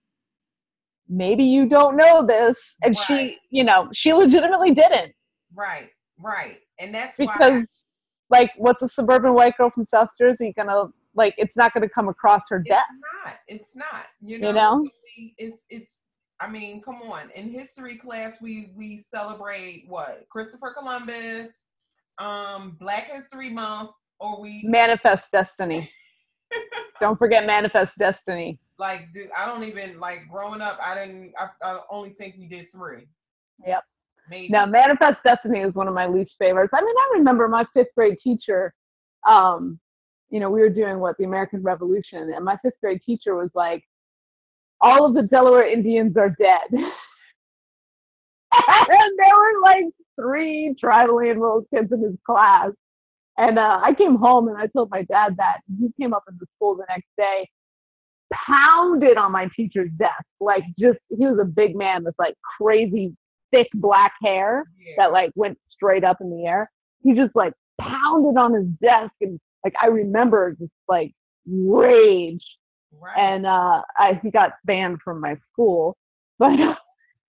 maybe 1.08 1.42
you 1.44 1.66
don't 1.66 1.96
know 1.96 2.24
this. 2.24 2.76
And 2.82 2.94
Right. 2.94 3.04
she, 3.06 3.38
you 3.50 3.64
know, 3.64 3.88
she 3.92 4.12
legitimately 4.12 4.72
didn't 4.72 5.12
Right, 5.54 5.88
right. 6.18 6.58
And 6.78 6.94
that's 6.94 7.18
why. 7.18 7.32
because, 7.38 7.84
like, 8.30 8.50
what's 8.56 8.82
a 8.82 8.88
suburban 8.88 9.34
white 9.34 9.56
girl 9.56 9.70
from 9.70 9.84
South 9.84 10.10
Jersey 10.18 10.52
gonna, 10.56 10.84
like, 11.18 11.34
it's 11.36 11.56
not 11.56 11.74
gonna 11.74 11.88
come 11.88 12.08
across 12.08 12.48
her 12.48 12.60
desk. 12.60 12.86
It's 12.90 13.00
not. 13.24 13.34
It's 13.48 13.76
not. 13.76 14.06
You 14.22 14.38
know. 14.38 14.48
You 14.48 14.54
know? 14.54 14.88
It's 15.36 15.66
it's. 15.68 16.04
I 16.40 16.48
mean, 16.48 16.80
come 16.80 17.02
on. 17.02 17.30
In 17.34 17.50
history 17.50 17.96
class, 17.96 18.36
we 18.40 18.70
we 18.76 18.98
celebrate 18.98 19.84
what 19.88 20.24
Christopher 20.30 20.74
Columbus, 20.78 21.48
um, 22.18 22.76
Black 22.80 23.10
History 23.10 23.50
Month, 23.50 23.90
or 24.20 24.40
we 24.40 24.62
Manifest 24.64 25.30
destiny. 25.32 25.90
don't 27.00 27.18
forget 27.18 27.44
manifest 27.44 27.98
destiny. 27.98 28.58
like 28.78 29.12
dude, 29.12 29.28
I 29.36 29.44
don't 29.44 29.64
even 29.64 30.00
like 30.00 30.28
growing 30.30 30.62
up. 30.62 30.78
I 30.82 30.94
didn't. 30.94 31.32
I, 31.38 31.48
I 31.62 31.80
only 31.90 32.10
think 32.10 32.36
we 32.38 32.46
did 32.46 32.68
three. 32.72 33.08
Yep. 33.66 33.82
Maybe. 34.30 34.48
Now, 34.50 34.66
Manifest 34.66 35.18
Destiny 35.24 35.60
is 35.60 35.74
one 35.74 35.88
of 35.88 35.94
my 35.94 36.06
least 36.06 36.32
favorites. 36.38 36.72
I 36.74 36.80
mean, 36.80 36.94
I 36.96 37.18
remember 37.18 37.48
my 37.48 37.64
fifth 37.74 37.88
grade 37.96 38.18
teacher. 38.22 38.74
Um, 39.28 39.80
you 40.30 40.40
know, 40.40 40.50
we 40.50 40.60
were 40.60 40.68
doing 40.68 40.98
what 40.98 41.16
the 41.18 41.24
American 41.24 41.62
Revolution, 41.62 42.32
and 42.34 42.44
my 42.44 42.56
fifth 42.62 42.80
grade 42.82 43.00
teacher 43.04 43.34
was 43.34 43.50
like, 43.54 43.82
"All 44.80 45.06
of 45.06 45.14
the 45.14 45.22
Delaware 45.22 45.66
Indians 45.68 46.16
are 46.16 46.30
dead." 46.30 46.60
and 46.72 46.82
there 49.18 49.34
were 49.34 49.60
like 49.62 49.84
three 50.20 50.74
tribally 50.82 51.30
enrolled 51.30 51.66
kids 51.72 51.92
in 51.92 52.02
his 52.02 52.16
class. 52.26 52.70
And 53.36 53.58
uh, 53.58 53.80
I 53.82 53.94
came 53.94 54.16
home 54.16 54.48
and 54.48 54.58
I 54.58 54.66
told 54.66 54.90
my 54.90 55.02
dad 55.02 55.36
that. 55.36 55.58
He 55.78 55.90
came 56.00 56.12
up 56.12 56.24
into 56.28 56.44
school 56.56 56.74
the 56.76 56.84
next 56.88 57.06
day, 57.16 57.48
pounded 58.32 59.16
on 59.16 59.30
my 59.32 59.48
teacher's 59.54 59.90
desk. 59.96 60.24
Like, 60.40 60.64
just, 60.78 60.98
he 61.08 61.24
was 61.24 61.38
a 61.40 61.44
big 61.44 61.76
man 61.76 62.04
with 62.04 62.14
like 62.18 62.34
crazy 62.58 63.14
thick 63.52 63.68
black 63.74 64.12
hair 64.22 64.64
Yeah. 64.78 64.94
that 64.98 65.12
like 65.12 65.30
went 65.36 65.56
straight 65.70 66.04
up 66.04 66.20
in 66.20 66.30
the 66.30 66.46
air. 66.46 66.70
He 67.02 67.14
just 67.14 67.34
like 67.36 67.52
pounded 67.80 68.36
on 68.36 68.54
his 68.54 68.66
desk 68.82 69.12
and 69.20 69.38
like 69.68 69.82
I 69.82 69.88
remember 69.88 70.56
just 70.58 70.72
like 70.88 71.12
rage 71.46 72.44
right. 72.92 73.16
and 73.18 73.46
uh 73.46 73.82
I 73.98 74.18
he 74.22 74.30
got 74.30 74.52
banned 74.64 75.00
from 75.04 75.20
my 75.20 75.36
school. 75.52 75.96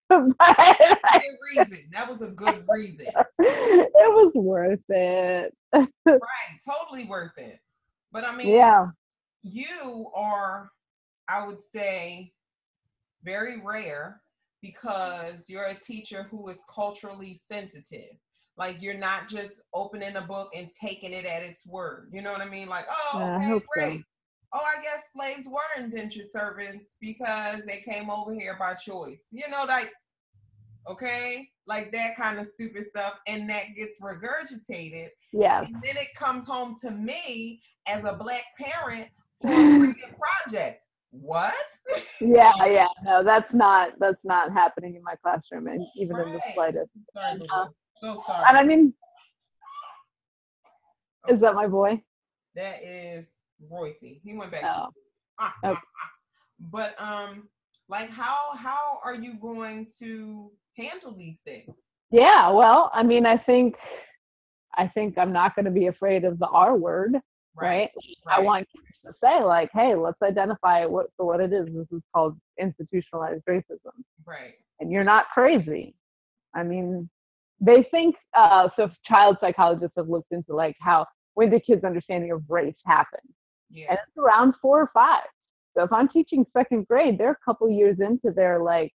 But, 0.10 0.18
but 0.28 0.36
I, 0.40 1.22
good 1.22 1.38
reason. 1.70 1.90
That 1.92 2.10
was 2.10 2.24
a 2.24 2.28
good 2.28 2.64
reason. 2.68 3.06
it 3.08 3.92
was 3.94 4.32
worth 4.34 4.80
it. 4.90 5.54
Right. 5.72 6.20
Totally 6.66 7.06
worth 7.06 7.38
it. 7.38 7.60
But 8.12 8.24
I 8.26 8.36
mean, 8.36 8.48
Yeah. 8.50 8.88
you 9.44 10.10
are, 10.16 10.72
I 11.28 11.46
would 11.46 11.62
say, 11.62 12.34
very 13.24 13.62
rare 13.62 14.22
because 14.64 15.48
you're 15.48 15.66
a 15.68 15.76
teacher 15.76 16.24
who 16.24 16.50
is 16.50 16.62
culturally 16.74 17.36
sensitive. 17.36 18.18
Like 18.60 18.82
you're 18.82 18.98
not 18.98 19.30
just 19.30 19.62
opening 19.74 20.18
a 20.18 20.22
book 20.22 20.50
and 20.54 20.68
taking 20.80 21.14
it 21.14 21.26
at 21.26 21.42
its 21.44 21.66
word. 21.66 22.10
You 22.14 22.22
know 22.22 22.34
what 22.34 22.42
I 22.42 22.50
mean? 22.50 22.68
Like, 22.68 22.86
oh, 22.92 23.20
Yeah, 23.20 23.26
I 23.32 23.36
okay, 23.38 23.46
hope 23.48 23.64
so. 23.64 23.68
great. 23.74 24.02
Oh, 24.54 24.60
I 24.62 24.82
guess 24.84 25.04
slaves 25.16 25.48
were 25.50 25.82
indentured 25.82 26.30
servants 26.30 26.98
because 27.00 27.62
they 27.66 27.80
came 27.80 28.10
over 28.10 28.34
here 28.34 28.58
by 28.60 28.74
choice. 28.74 29.28
You 29.32 29.48
know, 29.50 29.64
like, 29.66 29.92
okay, 30.90 31.48
like 31.68 31.92
that 31.94 32.18
kind 32.18 32.38
of 32.40 32.46
stupid 32.48 32.86
stuff, 32.88 33.14
and 33.28 33.50
that 33.50 33.76
gets 33.78 34.02
regurgitated 34.02 35.10
Yeah. 35.32 35.62
and 35.62 35.76
then 35.84 35.96
it 35.98 36.14
comes 36.16 36.46
home 36.48 36.76
to 36.82 36.92
me 36.92 37.62
as 37.88 38.04
a 38.04 38.14
black 38.14 38.44
parent 38.60 39.08
for 39.42 39.50
a 39.52 39.94
project. 40.46 40.84
What? 41.12 41.54
Yeah, 42.22 42.52
yeah. 42.66 42.88
No, 43.06 43.24
that's 43.24 43.54
not 43.54 43.92
that's 43.98 44.20
not 44.26 44.52
happening 44.52 44.96
in 44.96 45.04
my 45.04 45.16
classroom 45.24 45.68
and 45.68 45.82
even 45.96 46.18
in 46.20 46.34
the 46.34 46.42
slightest. 46.54 46.90
And, 47.16 47.42
uh, 47.44 47.68
so 48.00 48.22
sorry. 48.26 48.46
And 48.48 48.58
I 48.58 48.64
mean 48.64 48.94
is 51.28 51.40
that 51.42 51.54
my 51.54 51.68
boy? 51.68 52.02
that 52.56 52.84
is 52.84 53.36
Royce. 53.72 54.00
He 54.00 54.34
went 54.34 54.52
back. 54.52 54.64
Oh. 54.64 54.88
To 54.88 54.92
ah, 55.40 55.54
Okay. 55.64 55.74
Ah, 55.74 55.74
ah. 55.76 55.82
But 56.72 56.96
um, 57.02 57.48
like 57.88 58.10
how 58.10 58.56
how 58.58 59.00
are 59.04 59.16
you 59.16 59.36
going 59.36 59.88
to 60.00 60.52
handle 60.78 61.14
these 61.16 61.42
things? 61.42 61.74
Yeah, 62.12 62.50
well, 62.50 62.92
I 62.94 63.04
mean 63.04 63.26
I 63.26 63.38
think 63.38 63.76
I 64.78 64.88
think 64.88 65.18
I'm 65.18 65.32
not 65.32 65.56
gonna 65.56 65.72
be 65.72 65.88
afraid 65.88 66.26
of 66.26 66.40
the 66.40 66.48
R 66.48 66.76
word, 66.76 67.16
right? 67.56 67.90
I 68.28 68.38
right. 68.38 68.44
want 68.44 68.68
kids 68.74 68.98
to 69.06 69.14
say 69.24 69.44
like, 69.44 69.70
hey, 69.74 69.96
let's 69.96 70.22
identify 70.22 70.86
what 70.86 71.08
for 71.16 71.26
what 71.26 71.40
it 71.40 71.54
is. 71.54 71.68
This 71.68 71.88
is 71.92 72.04
called 72.14 72.38
institutionalized 72.60 73.44
racism. 73.48 73.96
Right. 74.26 74.54
and 74.80 74.92
you're 74.92 75.04
not 75.04 75.26
crazy. 75.34 75.96
I 76.54 76.64
mean, 76.64 77.10
they 77.62 77.84
think 77.92 78.16
uh, 78.38 78.70
so. 78.76 78.90
Child 79.06 79.38
psychologists 79.42 79.94
have 79.98 80.10
looked 80.10 80.32
into 80.32 80.56
like 80.56 80.76
how 80.80 81.06
when 81.34 81.50
the 81.50 81.60
kids' 81.60 81.84
understanding 81.84 82.32
of 82.32 82.44
race 82.50 82.76
happens, 82.86 83.32
Yeah. 83.70 83.88
and 83.90 84.00
it's 84.02 84.18
around 84.18 84.54
four 84.62 84.82
or 84.82 84.90
five. 84.94 85.24
So 85.76 85.84
if 85.84 85.92
I'm 85.92 86.10
teaching 86.10 86.46
second 86.56 86.88
grade, 86.88 87.18
they're 87.18 87.32
a 87.32 87.46
couple 87.46 87.70
years 87.70 88.00
into 88.00 88.32
their 88.32 88.62
like 88.64 88.92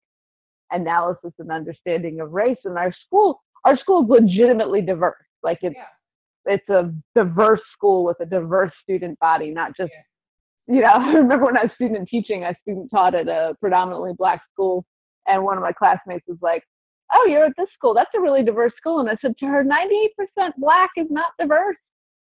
analysis 0.72 1.32
and 1.38 1.50
understanding 1.50 2.20
of 2.20 2.32
race. 2.32 2.58
And 2.64 2.76
our 2.78 2.92
school, 3.06 3.40
our 3.64 3.78
school 3.78 4.02
is 4.04 4.08
legitimately 4.10 4.82
diverse. 4.82 5.14
Like 5.42 5.58
it's 5.62 5.76
Yeah. 5.76 6.52
it's 6.54 6.68
a 6.68 6.92
diverse 7.14 7.60
school 7.72 8.04
with 8.04 8.18
a 8.20 8.26
diverse 8.26 8.72
student 8.82 9.18
body, 9.18 9.50
not 9.50 9.76
just 9.76 9.92
you 10.66 10.80
know, 10.80 10.88
I 10.94 11.12
remember 11.12 11.44
when 11.46 11.56
I 11.56 11.64
was 11.64 11.72
student 11.74 12.08
teaching, 12.08 12.44
I 12.44 12.54
student 12.62 12.90
taught 12.90 13.14
at 13.14 13.28
a 13.28 13.54
predominantly 13.60 14.12
black 14.16 14.42
school, 14.52 14.84
and 15.26 15.44
one 15.44 15.56
of 15.56 15.62
my 15.62 15.72
classmates 15.72 16.24
was 16.26 16.38
like, 16.40 16.62
"Oh, 17.14 17.26
you're 17.28 17.44
at 17.46 17.52
this 17.56 17.68
school. 17.74 17.94
That's 17.94 18.10
a 18.16 18.20
really 18.20 18.42
diverse 18.44 18.72
school." 18.76 19.00
And 19.00 19.08
I 19.08 19.16
said 19.22 19.36
to 19.38 19.46
her, 19.46 19.62
"98% 19.64 20.52
black 20.58 20.90
is 20.96 21.06
not 21.10 21.32
diverse. 21.38 21.76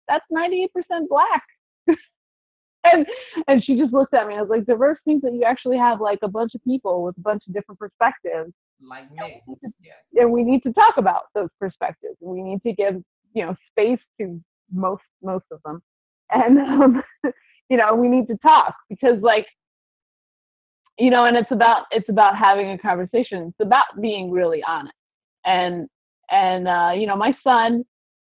That's 0.08 0.24
98% 0.32 1.08
black." 1.08 1.42
and 2.84 3.06
and 3.48 3.64
she 3.64 3.76
just 3.78 3.92
looked 3.92 4.14
at 4.14 4.26
me. 4.26 4.34
I 4.34 4.40
was 4.42 4.50
like, 4.50 4.66
"Diverse 4.66 4.98
means 5.06 5.22
that 5.22 5.32
you 5.32 5.44
actually 5.44 5.78
have 5.78 6.00
like 6.00 6.18
a 6.22 6.28
bunch 6.28 6.54
of 6.54 6.62
people 6.64 7.02
with 7.04 7.16
a 7.18 7.20
bunch 7.20 7.42
of 7.48 7.54
different 7.54 7.78
perspectives, 7.78 8.52
Like 9.10 9.10
mix. 9.28 9.40
Yes. 9.82 9.96
and 10.16 10.30
we 10.32 10.42
need 10.44 10.62
to 10.64 10.72
talk 10.72 10.96
about 10.98 11.24
those 11.34 11.48
perspectives. 11.58 12.16
We 12.20 12.42
need 12.42 12.62
to 12.62 12.72
give 12.72 13.02
you 13.34 13.46
know 13.46 13.56
space 13.70 14.00
to 14.20 14.40
most 14.72 15.02
most 15.22 15.46
of 15.50 15.60
them, 15.64 15.82
and 16.30 16.58
um, 16.58 17.02
you 17.70 17.76
know 17.76 17.94
we 17.94 18.08
need 18.08 18.26
to 18.28 18.36
talk 18.38 18.74
because 18.88 19.20
like 19.22 19.46
you 20.98 21.10
know, 21.10 21.24
and 21.24 21.36
it's 21.36 21.50
about 21.50 21.84
it's 21.90 22.08
about 22.08 22.36
having 22.36 22.70
a 22.70 22.78
conversation. 22.78 23.48
It's 23.48 23.60
about 23.66 23.86
being 24.00 24.30
really 24.30 24.62
honest, 24.66 24.94
and 25.44 25.88
and 26.30 26.68
uh, 26.68 26.92
you 26.96 27.06
know 27.06 27.16
my 27.16 27.34
son. 27.44 27.84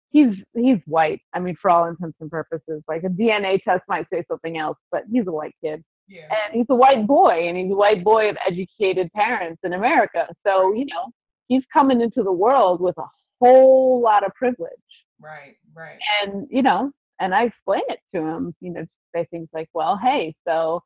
He's 0.09 0.35
he's 0.55 0.77
white. 0.85 1.21
I 1.33 1.39
mean, 1.39 1.57
for 1.61 1.69
all 1.69 1.85
intents 1.85 2.17
and 2.21 2.31
purposes, 2.31 2.81
like 2.87 3.03
a 3.03 3.09
DNA 3.09 3.61
test 3.61 3.83
might 3.89 4.07
say 4.11 4.23
something 4.29 4.57
else, 4.57 4.77
but 4.89 5.03
he's 5.11 5.27
a 5.27 5.31
white 5.31 5.53
kid 5.61 5.83
Yeah. 6.07 6.21
and 6.31 6.55
he's 6.55 6.65
a 6.69 6.75
white 6.75 7.05
boy 7.05 7.45
and 7.47 7.57
he's 7.57 7.69
a 7.69 7.75
white 7.75 8.05
boy 8.05 8.29
of 8.29 8.37
educated 8.47 9.11
parents 9.13 9.59
in 9.65 9.73
America. 9.73 10.25
So, 10.45 10.73
you 10.73 10.85
know, 10.85 11.11
he's 11.49 11.61
coming 11.73 11.99
into 11.99 12.23
the 12.23 12.31
world 12.31 12.79
with 12.79 12.97
a 12.97 13.03
whole 13.41 14.01
lot 14.01 14.25
of 14.25 14.33
privilege. 14.33 14.71
Right. 15.19 15.57
Right. 15.75 15.99
And, 16.23 16.47
you 16.49 16.61
know, 16.63 16.91
and 17.19 17.35
I 17.35 17.43
explain 17.43 17.81
it 17.89 17.99
to 18.15 18.21
him, 18.21 18.55
you 18.61 18.71
know, 18.71 18.85
say 19.13 19.27
things 19.29 19.49
like, 19.53 19.67
well, 19.73 19.99
hey, 20.01 20.33
so 20.47 20.81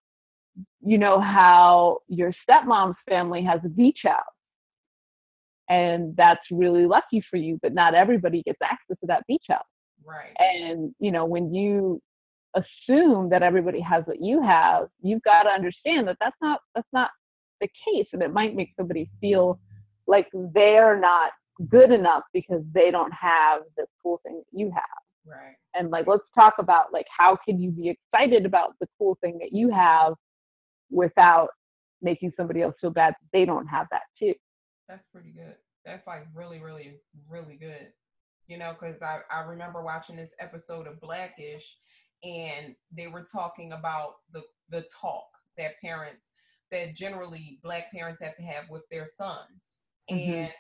you 0.81 0.98
know 0.98 1.20
how 1.20 2.00
your 2.08 2.34
stepmom's 2.48 2.98
family 3.08 3.43
has 3.43 3.60
a 3.65 3.70
beach 3.70 4.00
house. 4.03 4.24
And 5.70 6.15
that's 6.17 6.41
really 6.51 6.86
lucky 6.86 7.24
for 7.29 7.38
you, 7.38 7.58
but 7.62 7.74
not 7.74 7.93
everybody 7.93 8.41
gets 8.43 8.60
access 8.62 8.98
to 9.00 9.08
that 9.08 9.25
beach 9.27 9.46
house. 9.48 9.63
Right. 10.03 10.36
And, 10.39 10.93
you 11.00 11.12
know, 11.12 11.25
when 11.25 11.53
you 11.53 12.01
assume 12.55 13.29
that 13.29 13.43
everybody 13.43 13.79
has 13.79 14.03
what 14.05 14.22
you 14.22 14.41
have, 14.41 14.88
you've 15.01 15.24
got 15.24 15.43
to 15.43 15.50
understand 15.50 16.08
that 16.08 16.17
that's 16.20 16.36
not 16.41 16.60
that's 16.75 16.88
not 16.91 17.12
the 17.62 17.67
case, 17.67 18.08
and 18.13 18.22
it 18.22 18.34
might 18.34 18.55
make 18.55 18.72
somebody 18.75 19.10
feel 19.22 19.60
like 20.08 20.27
they're 20.53 21.00
not 21.00 21.31
good 21.70 21.91
enough 21.91 22.24
because 22.34 22.63
they 22.74 22.89
don't 22.89 23.13
have 23.13 23.62
the 23.77 23.86
cool 24.01 24.20
thing 24.25 24.41
that 24.41 24.60
you 24.60 24.72
have. 24.72 24.84
Right. 25.25 25.55
And 25.75 25.91
like, 25.91 26.08
let's 26.08 26.24
talk 26.34 26.55
about 26.58 26.91
like 26.91 27.05
how 27.15 27.38
can 27.46 27.62
you 27.62 27.70
be 27.70 27.89
excited 27.89 28.46
about 28.46 28.74
the 28.79 28.88
cool 28.98 29.17
thing 29.22 29.38
that 29.39 29.53
you 29.53 29.70
have 29.70 30.15
without 30.91 31.50
making 32.01 32.31
somebody 32.36 32.62
else 32.62 32.75
feel 32.81 32.89
bad 32.89 33.13
they 33.31 33.45
don't 33.45 33.67
have 33.67 33.88
that 33.91 34.03
too. 34.17 34.33
That's 34.88 35.07
pretty 35.07 35.31
good. 35.31 35.55
That's 35.86 36.07
like 36.07 36.27
really, 36.33 36.60
really, 36.60 37.00
really 37.29 37.55
good. 37.55 37.88
You 38.48 38.57
know, 38.57 38.75
because 38.77 39.01
I, 39.01 39.19
I 39.31 39.41
remember 39.41 39.81
watching 39.81 40.15
this 40.15 40.33
episode 40.39 40.88
of 40.88 41.00
Blackish 41.00 41.77
and 42.24 42.75
they 42.95 43.07
were 43.07 43.24
talking 43.24 43.71
about 43.71 44.15
the 44.31 44.41
the 44.69 44.86
talk 45.01 45.25
that 45.57 45.79
parents 45.81 46.31
that 46.71 46.95
generally 46.95 47.60
black 47.63 47.91
parents 47.91 48.21
have 48.21 48.36
to 48.38 48.43
have 48.43 48.69
with 48.69 48.83
their 48.89 49.05
sons. 49.05 49.77
Mhm. 50.10 50.33
And 50.33 50.53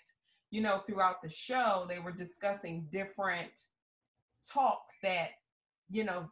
you 0.51 0.61
know, 0.61 0.79
throughout 0.79 1.21
the 1.21 1.29
show, 1.29 1.85
they 1.87 1.99
were 1.99 2.11
discussing 2.11 2.87
different 2.91 3.51
talks 4.47 4.95
that, 5.01 5.29
you 5.89 6.03
know, 6.03 6.29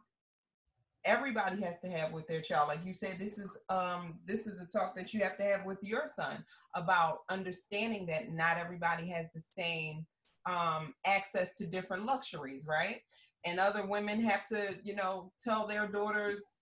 everybody 1.04 1.62
has 1.62 1.78
to 1.80 1.88
have 1.88 2.12
with 2.12 2.26
their 2.26 2.40
child. 2.40 2.68
Like 2.68 2.84
you 2.84 2.94
said 2.94 3.16
this 3.18 3.38
is 3.38 3.56
um 3.68 4.18
this 4.26 4.46
is 4.46 4.60
a 4.60 4.66
talk 4.66 4.94
that 4.96 5.14
you 5.14 5.20
have 5.20 5.36
to 5.38 5.44
have 5.44 5.64
with 5.64 5.78
your 5.82 6.06
son 6.06 6.44
about 6.74 7.20
understanding 7.30 8.06
that 8.06 8.32
not 8.32 8.58
everybody 8.58 9.08
has 9.08 9.30
the 9.32 9.40
same 9.40 10.06
um 10.46 10.94
access 11.06 11.56
to 11.56 11.66
different 11.66 12.04
luxuries 12.06 12.66
right? 12.68 13.00
And 13.46 13.58
other 13.58 13.86
women 13.86 14.22
have 14.24 14.44
to 14.46 14.76
you 14.82 14.94
know 14.94 15.32
tell 15.42 15.66
their 15.66 15.86
daughters 15.86 16.56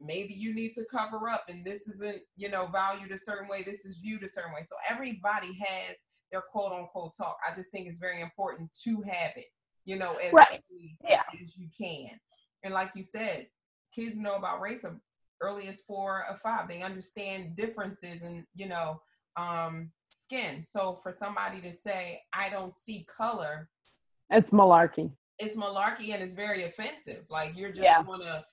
maybe 0.00 0.34
you 0.34 0.52
need 0.54 0.72
to 0.72 0.84
cover 0.90 1.28
up 1.28 1.44
and 1.48 1.64
this 1.64 1.86
isn't 1.88 2.20
you 2.36 2.48
know 2.48 2.66
valued 2.66 3.12
a 3.12 3.18
certain 3.18 3.48
way. 3.48 3.62
This 3.62 3.84
is 3.84 3.98
viewed 3.98 4.22
a 4.24 4.28
certain 4.28 4.52
way. 4.54 4.62
So 4.64 4.76
everybody 4.88 5.58
has 5.66 5.96
their 6.32 6.40
quote 6.40 6.72
unquote 6.72 7.12
talk. 7.16 7.36
I 7.48 7.54
just 7.54 7.70
think 7.70 7.88
it's 7.88 7.98
very 7.98 8.20
important 8.22 8.70
to 8.84 9.02
have 9.02 9.32
it 9.36 9.46
you 9.84 9.96
know 9.98 10.14
as 10.16 10.32
Right. 10.32 10.62
early 10.72 10.96
Yeah. 11.04 11.22
as 11.34 11.56
you 11.56 11.68
can 11.76 12.18
and 12.64 12.74
like 12.74 12.90
you 12.96 13.04
said, 13.04 13.46
kids 13.94 14.18
know 14.18 14.34
about 14.34 14.60
race 14.60 14.84
as 14.84 14.92
early 15.40 15.68
as 15.68 15.80
four 15.86 16.24
or 16.28 16.38
five. 16.42 16.68
They 16.68 16.82
understand 16.82 17.54
differences 17.56 18.22
and 18.22 18.44
you 18.54 18.66
know 18.66 19.00
um, 19.36 19.90
skin. 20.08 20.64
So 20.66 20.98
for 21.02 21.12
somebody 21.12 21.60
to 21.62 21.72
say, 21.72 22.22
I 22.32 22.48
don't 22.48 22.76
see 22.76 23.06
color, 23.14 23.68
it's 24.30 24.50
malarkey. 24.50 25.10
It's 25.38 25.56
malarkey 25.56 26.12
and 26.14 26.22
it's 26.22 26.34
very 26.34 26.64
offensive. 26.64 27.24
Like 27.28 27.56
you're 27.56 27.70
just 27.70 27.82
Yeah. 27.82 28.02
gonna 28.04 28.44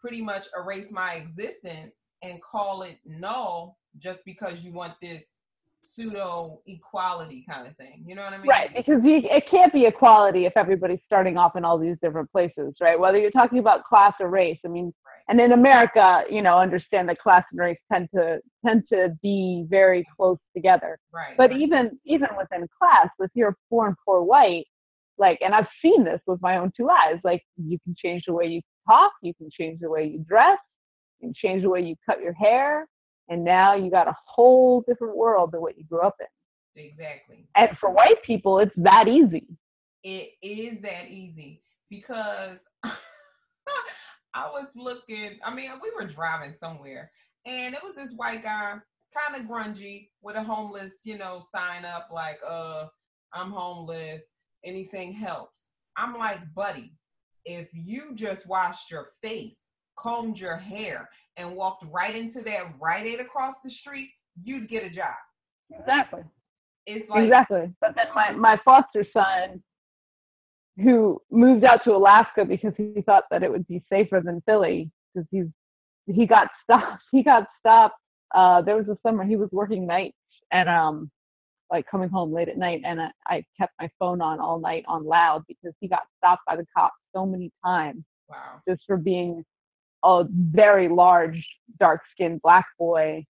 pretty 0.00 0.22
much 0.22 0.46
erase 0.56 0.90
my 0.90 1.14
existence 1.14 2.06
and 2.22 2.40
call 2.42 2.82
it 2.82 2.98
null 3.04 3.78
just 3.98 4.24
because 4.24 4.64
you 4.64 4.72
want 4.72 4.94
this 5.02 5.41
pseudo 5.84 6.60
equality 6.66 7.44
kind 7.48 7.66
of 7.66 7.76
thing. 7.76 8.04
You 8.06 8.14
know 8.14 8.22
what 8.22 8.32
I 8.32 8.38
mean? 8.38 8.48
Right, 8.48 8.70
because 8.74 9.00
it 9.04 9.44
can't 9.50 9.72
be 9.72 9.86
equality 9.86 10.46
if 10.46 10.52
everybody's 10.56 11.00
starting 11.04 11.36
off 11.36 11.56
in 11.56 11.64
all 11.64 11.78
these 11.78 11.96
different 12.02 12.30
places, 12.30 12.74
right? 12.80 12.98
Whether 12.98 13.18
you're 13.18 13.30
talking 13.30 13.58
about 13.58 13.84
class 13.84 14.14
or 14.20 14.28
race, 14.28 14.58
I 14.64 14.68
mean, 14.68 14.92
Right. 15.04 15.24
and 15.28 15.40
in 15.40 15.52
America, 15.52 16.24
you 16.30 16.42
know, 16.42 16.58
understand 16.58 17.08
that 17.08 17.18
class 17.18 17.44
and 17.50 17.60
race 17.60 17.78
tend 17.92 18.08
to 18.14 18.40
tend 18.64 18.84
to 18.92 19.10
be 19.22 19.66
very 19.68 20.06
close 20.16 20.38
together. 20.54 20.98
Right. 21.12 21.36
But 21.36 21.50
right. 21.50 21.60
even 21.60 21.98
even 22.04 22.28
within 22.38 22.66
class, 22.80 23.08
if 23.18 23.30
you're 23.34 23.56
born 23.70 23.96
poor 24.04 24.22
white, 24.22 24.66
like, 25.18 25.38
and 25.42 25.54
I've 25.54 25.68
seen 25.80 26.04
this 26.04 26.20
with 26.26 26.40
my 26.40 26.56
own 26.56 26.72
two 26.76 26.88
eyes, 26.88 27.18
like, 27.24 27.42
you 27.56 27.78
can 27.84 27.94
change 27.96 28.24
the 28.26 28.32
way 28.32 28.46
you 28.46 28.60
talk, 28.88 29.12
you 29.22 29.34
can 29.34 29.50
change 29.50 29.80
the 29.80 29.90
way 29.90 30.06
you 30.06 30.24
dress, 30.26 30.58
you 31.20 31.28
can 31.28 31.34
change 31.34 31.62
the 31.62 31.70
way 31.70 31.82
you 31.82 31.96
cut 32.08 32.20
your 32.20 32.32
hair, 32.32 32.86
and 33.28 33.44
now 33.44 33.74
you 33.74 33.90
got 33.90 34.08
a 34.08 34.14
whole 34.26 34.82
different 34.86 35.16
world 35.16 35.52
than 35.52 35.60
what 35.60 35.78
you 35.78 35.84
grew 35.84 36.02
up 36.02 36.16
in. 36.20 36.82
exactly. 36.84 37.48
And 37.56 37.70
for 37.78 37.90
white 37.90 38.22
people, 38.24 38.58
it's 38.58 38.74
that 38.76 39.08
easy. 39.08 39.46
it 40.04 40.32
is 40.42 40.80
that 40.82 41.10
easy 41.10 41.62
because 41.88 42.58
I 44.34 44.48
was 44.50 44.66
looking, 44.74 45.38
I 45.44 45.54
mean, 45.54 45.70
we 45.82 45.90
were 45.94 46.10
driving 46.10 46.54
somewhere 46.54 47.10
and 47.46 47.74
it 47.74 47.82
was 47.82 47.94
this 47.96 48.12
white 48.16 48.42
guy, 48.42 48.76
kind 49.16 49.40
of 49.40 49.48
grungy, 49.48 50.08
with 50.22 50.36
a 50.36 50.42
homeless, 50.42 51.00
you 51.04 51.18
know, 51.18 51.42
sign 51.46 51.84
up 51.84 52.08
like, 52.12 52.38
uh, 52.46 52.86
I'm 53.32 53.50
homeless, 53.50 54.22
anything 54.64 55.12
helps. 55.12 55.70
I'm 55.96 56.16
like, 56.16 56.40
buddy, 56.54 56.94
if 57.44 57.68
you 57.72 58.14
just 58.14 58.46
washed 58.46 58.90
your 58.90 59.08
face, 59.22 59.60
combed 59.98 60.38
your 60.38 60.56
hair, 60.56 61.08
and 61.36 61.54
walked 61.56 61.84
right 61.90 62.14
into 62.14 62.42
that 62.42 62.74
Rite 62.80 63.06
Aid 63.06 63.20
across 63.20 63.60
the 63.62 63.70
street, 63.70 64.10
you'd 64.42 64.68
get 64.68 64.84
a 64.84 64.90
job. 64.90 65.14
Exactly. 65.70 66.22
It's 66.86 67.08
like, 67.08 67.24
exactly. 67.24 67.72
But 67.80 67.94
then 67.94 68.06
my, 68.14 68.32
my 68.32 68.60
foster 68.64 69.06
son, 69.12 69.62
who 70.76 71.20
moved 71.30 71.64
out 71.64 71.84
to 71.84 71.92
Alaska 71.92 72.44
because 72.44 72.72
he 72.76 73.02
thought 73.04 73.24
that 73.30 73.42
it 73.42 73.50
would 73.50 73.66
be 73.68 73.82
safer 73.92 74.22
than 74.24 74.42
Philly, 74.46 74.90
because 75.14 75.26
he's 75.30 75.46
he 76.06 76.26
got 76.26 76.48
stopped. 76.62 77.02
He 77.12 77.22
got 77.22 77.46
stopped. 77.60 77.96
Uh, 78.34 78.62
there 78.62 78.76
was 78.76 78.88
a 78.88 78.96
summer 79.06 79.24
he 79.24 79.36
was 79.36 79.50
working 79.52 79.86
nights 79.86 80.16
and 80.50 80.68
um, 80.68 81.10
like 81.70 81.86
coming 81.90 82.08
home 82.08 82.32
late 82.32 82.48
at 82.48 82.56
night, 82.56 82.82
and 82.84 83.00
I, 83.00 83.10
I 83.26 83.44
kept 83.60 83.72
my 83.80 83.88
phone 83.98 84.20
on 84.20 84.40
all 84.40 84.58
night 84.58 84.84
on 84.88 85.04
loud 85.04 85.42
because 85.46 85.74
he 85.80 85.88
got 85.88 86.02
stopped 86.18 86.42
by 86.46 86.56
the 86.56 86.66
cops 86.76 86.94
so 87.14 87.26
many 87.26 87.50
times 87.64 88.02
wow, 88.28 88.60
just 88.68 88.82
for 88.86 88.96
being 88.96 89.44
a 90.04 90.24
very 90.30 90.88
large, 90.88 91.44
dark-skinned 91.78 92.42
black 92.42 92.66
boy 92.78 93.24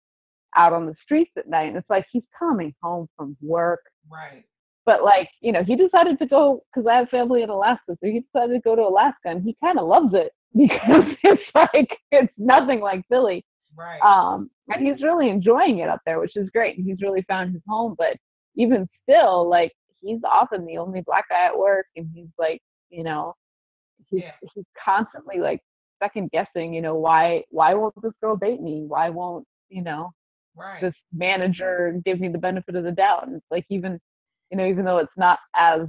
out 0.55 0.73
on 0.73 0.85
the 0.85 0.95
streets 1.03 1.31
at 1.37 1.47
night. 1.47 1.67
And 1.69 1.77
it's 1.77 1.89
like 1.89 2.05
he's 2.11 2.23
coming 2.37 2.73
home 2.81 3.07
from 3.17 3.37
work 3.41 3.81
right, 4.09 4.43
but 4.85 5.03
like 5.03 5.29
you 5.41 5.51
know 5.51 5.63
he 5.63 5.75
decided 5.75 6.17
to 6.19 6.25
go 6.25 6.63
because 6.73 6.87
i 6.87 6.95
have 6.95 7.09
family 7.09 7.43
in 7.43 7.49
alaska 7.49 7.81
so 7.89 7.97
he 8.01 8.19
decided 8.19 8.53
to 8.53 8.59
go 8.61 8.75
to 8.75 8.81
alaska 8.81 9.15
and 9.25 9.43
he 9.43 9.55
kind 9.63 9.77
of 9.79 9.87
loves 9.87 10.13
it 10.13 10.31
because 10.57 11.03
it's 11.23 11.41
like 11.55 11.89
it's 12.11 12.33
nothing 12.37 12.81
like 12.81 13.01
philly 13.07 13.45
right, 13.77 14.01
um 14.01 14.49
and 14.69 14.85
he's 14.85 15.01
really 15.01 15.29
enjoying 15.29 15.79
it 15.79 15.87
up 15.87 16.01
there 16.05 16.19
which 16.19 16.35
is 16.35 16.49
great 16.49 16.77
and 16.77 16.85
he's 16.85 17.01
really 17.01 17.23
found 17.27 17.53
his 17.53 17.61
home 17.67 17.95
but 17.97 18.17
even 18.55 18.87
still 19.03 19.47
like 19.47 19.71
he's 20.01 20.19
often 20.29 20.65
the 20.65 20.77
only 20.77 21.01
black 21.01 21.29
guy 21.29 21.45
at 21.45 21.57
work 21.57 21.85
and 21.95 22.09
he's 22.13 22.27
like 22.37 22.61
you 22.89 23.03
know 23.03 23.33
he's, 24.07 24.21
Yeah. 24.23 24.31
he's 24.53 24.65
constantly 24.83 25.39
like 25.39 25.61
second 26.01 26.29
guessing 26.31 26.73
you 26.73 26.81
know 26.81 26.95
why 26.95 27.43
why 27.49 27.73
won't 27.73 27.93
this 28.01 28.13
girl 28.21 28.35
date 28.35 28.61
me 28.61 28.83
why 28.87 29.09
won't 29.09 29.45
you 29.69 29.81
know 29.81 30.11
right. 30.55 30.81
this 30.81 30.93
manager 31.13 31.99
give 32.05 32.19
me 32.19 32.27
the 32.27 32.37
benefit 32.37 32.75
of 32.75 32.83
the 32.83 32.91
doubt. 32.91 33.27
And 33.27 33.35
it's 33.37 33.45
like 33.51 33.65
even, 33.69 33.99
you 34.49 34.57
know, 34.57 34.65
even 34.67 34.85
though 34.85 34.97
it's 34.97 35.11
not 35.17 35.39
as 35.55 35.81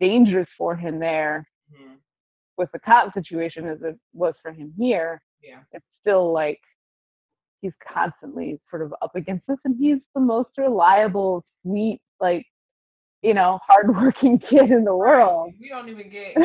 dangerous 0.00 0.48
for 0.56 0.74
him 0.76 0.98
there 0.98 1.46
Mhm. 1.72 1.98
with 2.56 2.70
the 2.72 2.78
cop 2.78 3.12
situation 3.14 3.66
as 3.66 3.82
it 3.82 3.98
was 4.12 4.34
for 4.42 4.52
him 4.52 4.72
here, 4.78 5.22
Yeah. 5.42 5.62
it's 5.72 5.86
still 6.00 6.32
like 6.32 6.60
he's 7.60 7.74
constantly 7.82 8.60
sort 8.70 8.82
of 8.82 8.94
up 9.02 9.14
against 9.16 9.46
this 9.46 9.58
and 9.64 9.76
he's 9.78 9.98
the 10.14 10.20
most 10.20 10.50
reliable, 10.58 11.44
sweet, 11.62 12.00
like, 12.20 12.46
you 13.24 13.34
know, 13.34 13.58
hardworking 13.66 14.38
kid 14.50 14.70
in 14.70 14.84
the 14.84 14.94
world. 14.94 15.52
We 15.60 15.68
don't 15.70 15.88
even 15.88 16.10
get. 16.10 16.36
We 16.36 16.42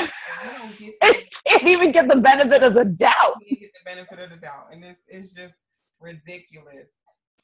don't 0.57 0.79
get. 0.79 0.93
The, 1.01 1.13
Can't 1.47 1.67
even 1.67 1.91
get 1.91 2.07
the 2.07 2.15
benefit 2.15 2.63
of 2.63 2.73
the 2.73 2.85
doubt. 2.85 3.35
we 3.41 3.57
get 3.57 3.71
the 3.73 3.83
benefit 3.93 4.19
of 4.19 4.29
the 4.29 4.37
doubt, 4.37 4.67
and 4.71 4.81
this 4.81 4.97
is 5.09 5.33
just 5.33 5.65
ridiculous. 5.99 6.87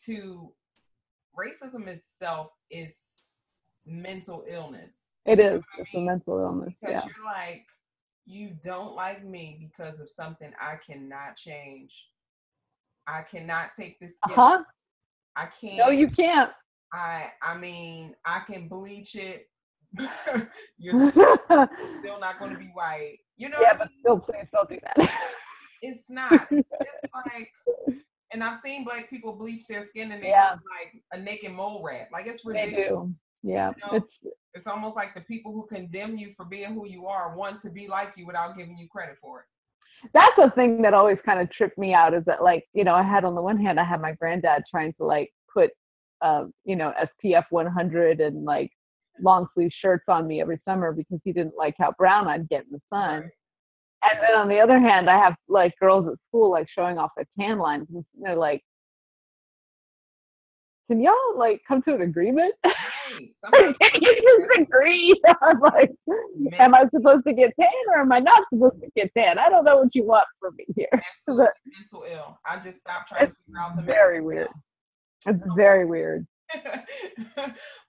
To 0.06 0.52
racism 1.38 1.88
itself 1.88 2.52
is 2.72 2.96
mental 3.86 4.44
illness 4.48 4.94
It 5.26 5.40
is. 5.40 5.62
I 5.78 5.82
It's 5.82 5.94
a 5.94 5.98
mean, 5.98 6.06
mental 6.08 6.40
illness. 6.40 6.74
because 6.82 6.94
Yeah. 6.96 7.06
you're 7.16 7.26
like, 7.26 7.66
you 8.26 8.56
don't 8.64 8.96
like 8.96 9.24
me 9.24 9.70
because 9.70 10.00
of 10.00 10.10
something 10.10 10.52
I 10.60 10.76
cannot 10.86 11.36
change. 11.38 12.08
I 13.08 13.22
cannot 13.22 13.70
take 13.80 14.00
this. 14.00 14.16
skin. 14.24 14.36
Huh? 14.36 14.64
I 15.36 15.46
can't. 15.62 15.78
No, 15.78 15.90
you 15.90 16.10
can't. 16.10 16.52
I. 16.94 17.32
I 17.42 17.58
mean, 17.58 18.16
I 18.26 18.42
can 18.48 18.68
bleach 18.68 19.16
it. 19.16 19.48
you're 20.78 21.12
still 21.12 22.20
not 22.20 22.40
going 22.40 22.52
to 22.52 22.58
be 22.60 22.72
white. 22.74 23.18
You 23.38 23.50
know. 23.50 23.60
yeah, 23.62 23.72
I 23.74 23.78
but 23.78 23.88
mean? 23.90 24.00
still, 24.02 24.20
please 24.20 24.48
don't 24.54 24.70
do 24.70 24.78
that. 24.84 25.10
It's 25.82 26.10
not. 26.10 26.48
It's, 26.52 26.68
like, 27.14 27.50
and 28.32 28.44
I've 28.44 28.60
seen 28.60 28.84
black 28.84 29.10
people 29.10 29.34
bleach 29.34 29.68
their 29.68 29.86
skin 29.86 30.12
and 30.12 30.22
they 30.24 30.30
Yeah. 30.30 30.52
look 30.52 30.62
like 30.70 31.02
a 31.14 31.24
naked 31.24 31.52
mole 31.54 31.84
rat. 31.84 32.10
Like 32.12 32.28
it's 32.28 32.44
they 32.44 32.52
ridiculous. 32.52 32.88
do. 32.90 33.16
Yeah, 33.44 33.72
You 33.78 33.92
know? 33.92 33.98
it's 34.24 34.36
It's 34.54 34.68
almost 34.68 34.96
like 34.96 35.14
the 35.14 35.22
people 35.22 35.54
who 35.54 35.66
condemn 35.68 36.18
you 36.18 36.34
for 36.36 36.46
being 36.46 36.74
who 36.74 36.88
you 36.88 37.06
are 37.08 37.36
want 37.36 37.60
to 37.62 37.70
be 37.70 37.88
like 37.88 38.14
you 38.18 38.26
without 38.26 38.58
giving 38.58 38.78
you 38.78 38.88
credit 38.90 39.18
for 39.22 39.42
it. 39.42 39.46
that's 40.14 40.36
the 40.36 40.52
thing 40.56 40.82
that 40.82 40.94
always 40.94 41.18
kind 41.26 41.40
of 41.40 41.50
tripped 41.52 41.78
me 41.78 41.94
out 41.94 42.14
is 42.14 42.24
that 42.26 42.42
like 42.44 42.66
you 42.74 42.84
know 42.84 42.96
I 42.96 43.04
had 43.04 43.24
on 43.24 43.36
the 43.36 43.42
one 43.42 43.60
hand 43.64 43.80
I 43.80 43.84
had 43.84 44.02
my 44.02 44.14
granddad 44.14 44.64
trying 44.70 44.94
to 44.94 45.04
like 45.06 45.32
put 45.54 45.70
um 46.26 46.52
you 46.64 46.76
know 46.76 46.94
SPF 47.24 47.46
100 47.50 48.20
and 48.22 48.44
like 48.46 48.72
long 49.22 49.48
sleeve 49.54 49.72
shirts 49.82 50.06
on 50.08 50.28
me 50.28 50.42
every 50.42 50.60
summer 50.68 50.92
because 50.92 51.20
he 51.24 51.32
didn't 51.32 51.54
like 51.58 51.76
how 51.80 51.94
brown 51.98 52.28
I'd 52.28 52.50
get 52.50 52.64
in 52.66 52.72
the 52.72 52.82
sun. 52.92 53.30
And 54.04 54.20
then 54.22 54.36
on 54.38 54.48
the 54.50 54.60
other 54.60 54.80
hand, 54.80 55.10
I 55.10 55.18
have 55.18 55.36
like 55.48 55.74
girls 55.80 56.06
at 56.08 56.14
school 56.28 56.52
like 56.52 56.68
showing 56.70 56.98
off 56.98 57.12
their 57.16 57.26
tan 57.40 57.58
lines 57.58 57.88
and 57.94 58.06
they're 58.22 58.36
like, 58.36 58.62
"Can 60.90 61.02
y'all 61.02 61.14
like 61.38 61.62
come 61.68 61.82
to 61.84 61.96
an 61.96 62.02
agreement? 62.02 62.54
Right. 63.54 63.76
Can 63.80 64.02
you 64.02 64.16
just 64.16 64.60
agree?" 64.60 65.22
I'm 65.42 65.60
like, 65.60 65.92
"Am 66.60 66.74
I 66.74 66.86
supposed 66.94 67.24
to 67.28 67.34
get 67.34 67.54
tan 67.60 67.70
or 67.94 68.02
am 68.02 68.12
I 68.12 68.20
not 68.20 68.44
supposed 68.52 68.82
to 68.82 68.90
get 68.96 69.12
tan? 69.16 69.38
I 69.40 69.48
don't 69.50 69.64
know 69.64 69.78
what 69.78 69.94
you 69.94 70.04
want 70.04 70.26
from 70.40 70.56
me 70.58 70.66
here." 70.76 70.90
mental, 71.28 71.48
mental 71.68 72.04
ill. 72.12 72.40
I 72.46 72.60
just 72.60 72.80
stopped 72.80 73.10
trying 73.10 73.28
to 73.28 73.36
figure 73.46 73.60
out 73.60 73.76
the 73.76 73.84
very 73.84 74.22
weird. 74.22 74.48
ill. 74.48 74.54
It's 75.26 75.44
very 75.56 75.86
weird. 75.86 76.26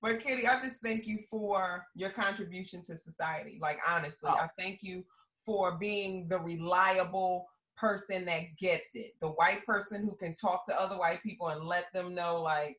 but 0.02 0.20
Kitty, 0.20 0.46
I 0.46 0.60
just 0.62 0.76
thank 0.82 1.06
you 1.06 1.18
for 1.30 1.84
your 1.94 2.10
contribution 2.10 2.82
to 2.82 2.96
society. 2.96 3.58
Like 3.60 3.78
honestly, 3.88 4.30
Oh. 4.32 4.36
I 4.36 4.48
thank 4.58 4.80
you 4.82 5.04
for 5.44 5.76
being 5.78 6.26
the 6.28 6.40
reliable 6.40 7.46
person 7.76 8.24
that 8.24 8.56
gets 8.58 8.94
it. 8.94 9.14
The 9.20 9.28
white 9.28 9.64
person 9.66 10.02
who 10.04 10.16
can 10.16 10.34
talk 10.34 10.64
to 10.66 10.80
other 10.80 10.98
white 10.98 11.22
people 11.22 11.48
and 11.48 11.64
let 11.64 11.92
them 11.92 12.14
know 12.14 12.40
like 12.40 12.78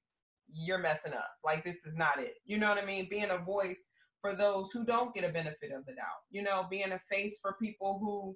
you're 0.52 0.80
messing 0.80 1.14
up. 1.14 1.30
Like 1.46 1.64
this 1.64 1.86
is 1.86 1.96
not 1.96 2.20
it. 2.20 2.36
You 2.46 2.58
know 2.58 2.70
what 2.70 2.82
I 2.82 2.86
mean? 2.86 3.08
Being 3.10 3.30
a 3.30 3.38
voice 3.38 3.88
for 4.22 4.34
those 4.34 4.72
who 4.72 4.84
don't 4.84 5.14
get 5.14 5.24
a 5.30 5.32
benefit 5.32 5.72
of 5.72 5.86
the 5.86 5.94
doubt. 5.94 6.24
You 6.32 6.42
know, 6.42 6.66
being 6.70 6.92
a 6.92 7.00
face 7.12 7.38
for 7.42 7.56
people 7.62 8.00
who 8.00 8.36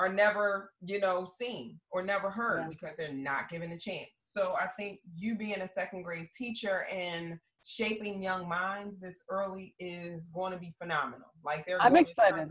are 0.00 0.08
never, 0.08 0.72
you 0.80 0.98
know, 0.98 1.26
seen 1.26 1.78
or 1.90 2.02
never 2.02 2.30
heard 2.30 2.60
Yeah. 2.62 2.68
because 2.68 2.96
they're 2.96 3.12
not 3.12 3.50
given 3.50 3.70
a 3.72 3.78
chance. 3.78 4.08
So 4.16 4.56
I 4.58 4.66
think 4.68 4.98
you 5.14 5.36
being 5.36 5.60
a 5.60 5.68
second 5.68 6.02
grade 6.04 6.28
teacher 6.36 6.86
and 6.90 7.38
shaping 7.64 8.22
young 8.22 8.48
minds 8.48 8.98
this 8.98 9.22
early 9.28 9.74
is 9.78 10.28
going 10.28 10.52
to 10.52 10.58
be 10.58 10.72
phenomenal. 10.80 11.28
Like 11.44 11.66
they're 11.66 11.80
I'm 11.82 11.96
excited. 11.96 12.48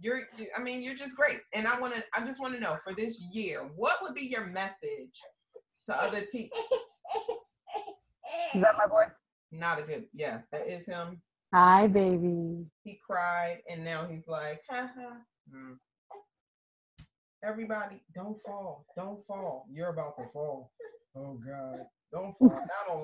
You're, 0.00 0.22
I 0.56 0.62
mean, 0.62 0.80
you're 0.82 0.94
just 0.94 1.14
great. 1.14 1.40
And 1.52 1.68
I 1.68 1.78
want 1.78 1.94
to, 1.94 2.02
I 2.16 2.24
just 2.24 2.40
want 2.40 2.54
to 2.54 2.60
know 2.60 2.78
for 2.82 2.94
this 2.94 3.20
year, 3.32 3.68
what 3.76 3.98
would 4.00 4.14
be 4.14 4.22
your 4.22 4.46
message 4.46 5.20
to 5.84 6.02
other 6.02 6.22
teachers? 6.22 6.58
Is 8.54 8.62
that 8.62 8.76
my 8.78 8.86
boy? 8.86 9.04
Not 9.52 9.78
a 9.78 9.82
good, 9.82 10.04
yes, 10.14 10.46
that 10.52 10.66
is 10.66 10.86
him. 10.86 11.20
Hi, 11.52 11.86
baby. 11.86 12.64
He 12.84 12.98
cried 13.06 13.58
and 13.68 13.84
now 13.84 14.06
he's 14.06 14.26
like, 14.28 14.62
ha 14.70 14.90
ha. 14.96 15.16
Mm. 15.54 15.76
Everybody, 17.44 18.02
don't 18.14 18.40
fall. 18.40 18.86
Don't 18.96 19.26
fall. 19.26 19.66
You're 19.70 19.90
about 19.90 20.16
to 20.16 20.24
fall. 20.32 20.72
Oh 21.16 21.38
God. 21.46 21.86
Don't 22.12 22.36
fall. 22.38 22.48
Not 22.50 22.88
on 22.90 23.02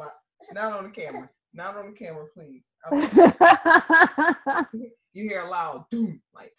not 0.52 0.72
on 0.72 0.84
the 0.84 0.90
camera. 0.90 1.28
Not 1.52 1.76
on 1.76 1.92
the 1.92 1.92
camera, 1.92 2.24
please. 2.34 2.66
you 5.12 5.28
hear 5.28 5.42
a 5.42 5.48
loud 5.48 5.84
doom, 5.90 6.20
like. 6.34 6.52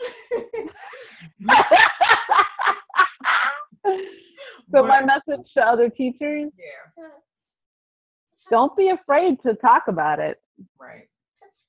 so 4.72 4.82
my 4.82 5.02
message 5.02 5.46
to 5.54 5.60
other 5.60 5.90
teachers: 5.90 6.50
Yeah. 6.56 7.08
Don't 8.50 8.74
be 8.76 8.88
afraid 8.88 9.40
to 9.42 9.54
talk 9.54 9.84
about 9.88 10.18
it. 10.18 10.40
Right. 10.80 11.08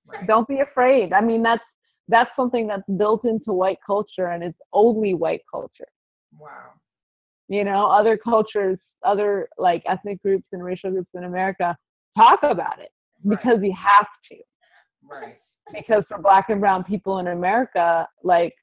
right. 0.08 0.26
Don't 0.26 0.48
be 0.48 0.60
afraid. 0.60 1.12
I 1.12 1.20
mean, 1.20 1.44
that's 1.44 1.62
that's 2.10 2.30
something 2.36 2.68
that's 2.68 2.84
built 2.98 3.24
into 3.24 3.54
white 3.54 3.78
culture, 3.86 4.28
and 4.28 4.44
it's 4.44 4.58
only 4.74 5.14
white 5.14 5.42
culture. 5.50 5.88
Wow. 6.38 6.72
You 7.48 7.64
know, 7.64 7.86
other 7.90 8.18
cultures, 8.18 8.78
other 9.04 9.48
like 9.58 9.84
ethnic 9.88 10.22
groups 10.22 10.46
and 10.52 10.64
racial 10.64 10.92
groups 10.92 11.10
in 11.14 11.24
America 11.24 11.76
talk 12.18 12.40
about 12.44 12.80
it 12.80 12.90
Right. 13.24 13.38
because 13.38 13.60
you 13.64 13.74
have 13.78 14.08
to. 14.32 14.38
Right. 15.04 15.38
Because 15.74 16.04
for 16.10 16.18
black 16.20 16.50
and 16.50 16.60
brown 16.60 16.84
people 16.84 17.20
in 17.20 17.28
America, 17.28 18.08
like 18.24 18.54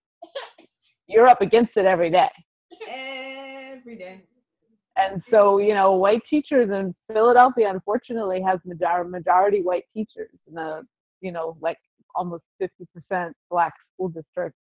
you're 1.07 1.29
up 1.29 1.41
against 1.41 1.73
it 1.77 1.85
every 1.87 2.11
day. 2.11 2.29
Every 2.89 3.97
day. 3.97 4.23
And 4.97 5.23
so, 5.31 5.59
you 5.59 5.75
know, 5.75 5.93
white 5.93 6.23
teachers 6.29 6.71
in 6.71 6.95
Philadelphia, 7.13 7.71
unfortunately, 7.71 8.41
has 8.43 8.59
major- 8.65 9.05
majority 9.05 9.63
white 9.63 9.85
teachers 9.93 10.31
in 10.51 10.57
a, 10.57 10.83
you 11.21 11.33
know, 11.33 11.57
like 11.61 11.77
almost 12.17 12.45
50% 12.61 13.33
black 13.51 13.73
school 13.95 14.09
district, 14.09 14.57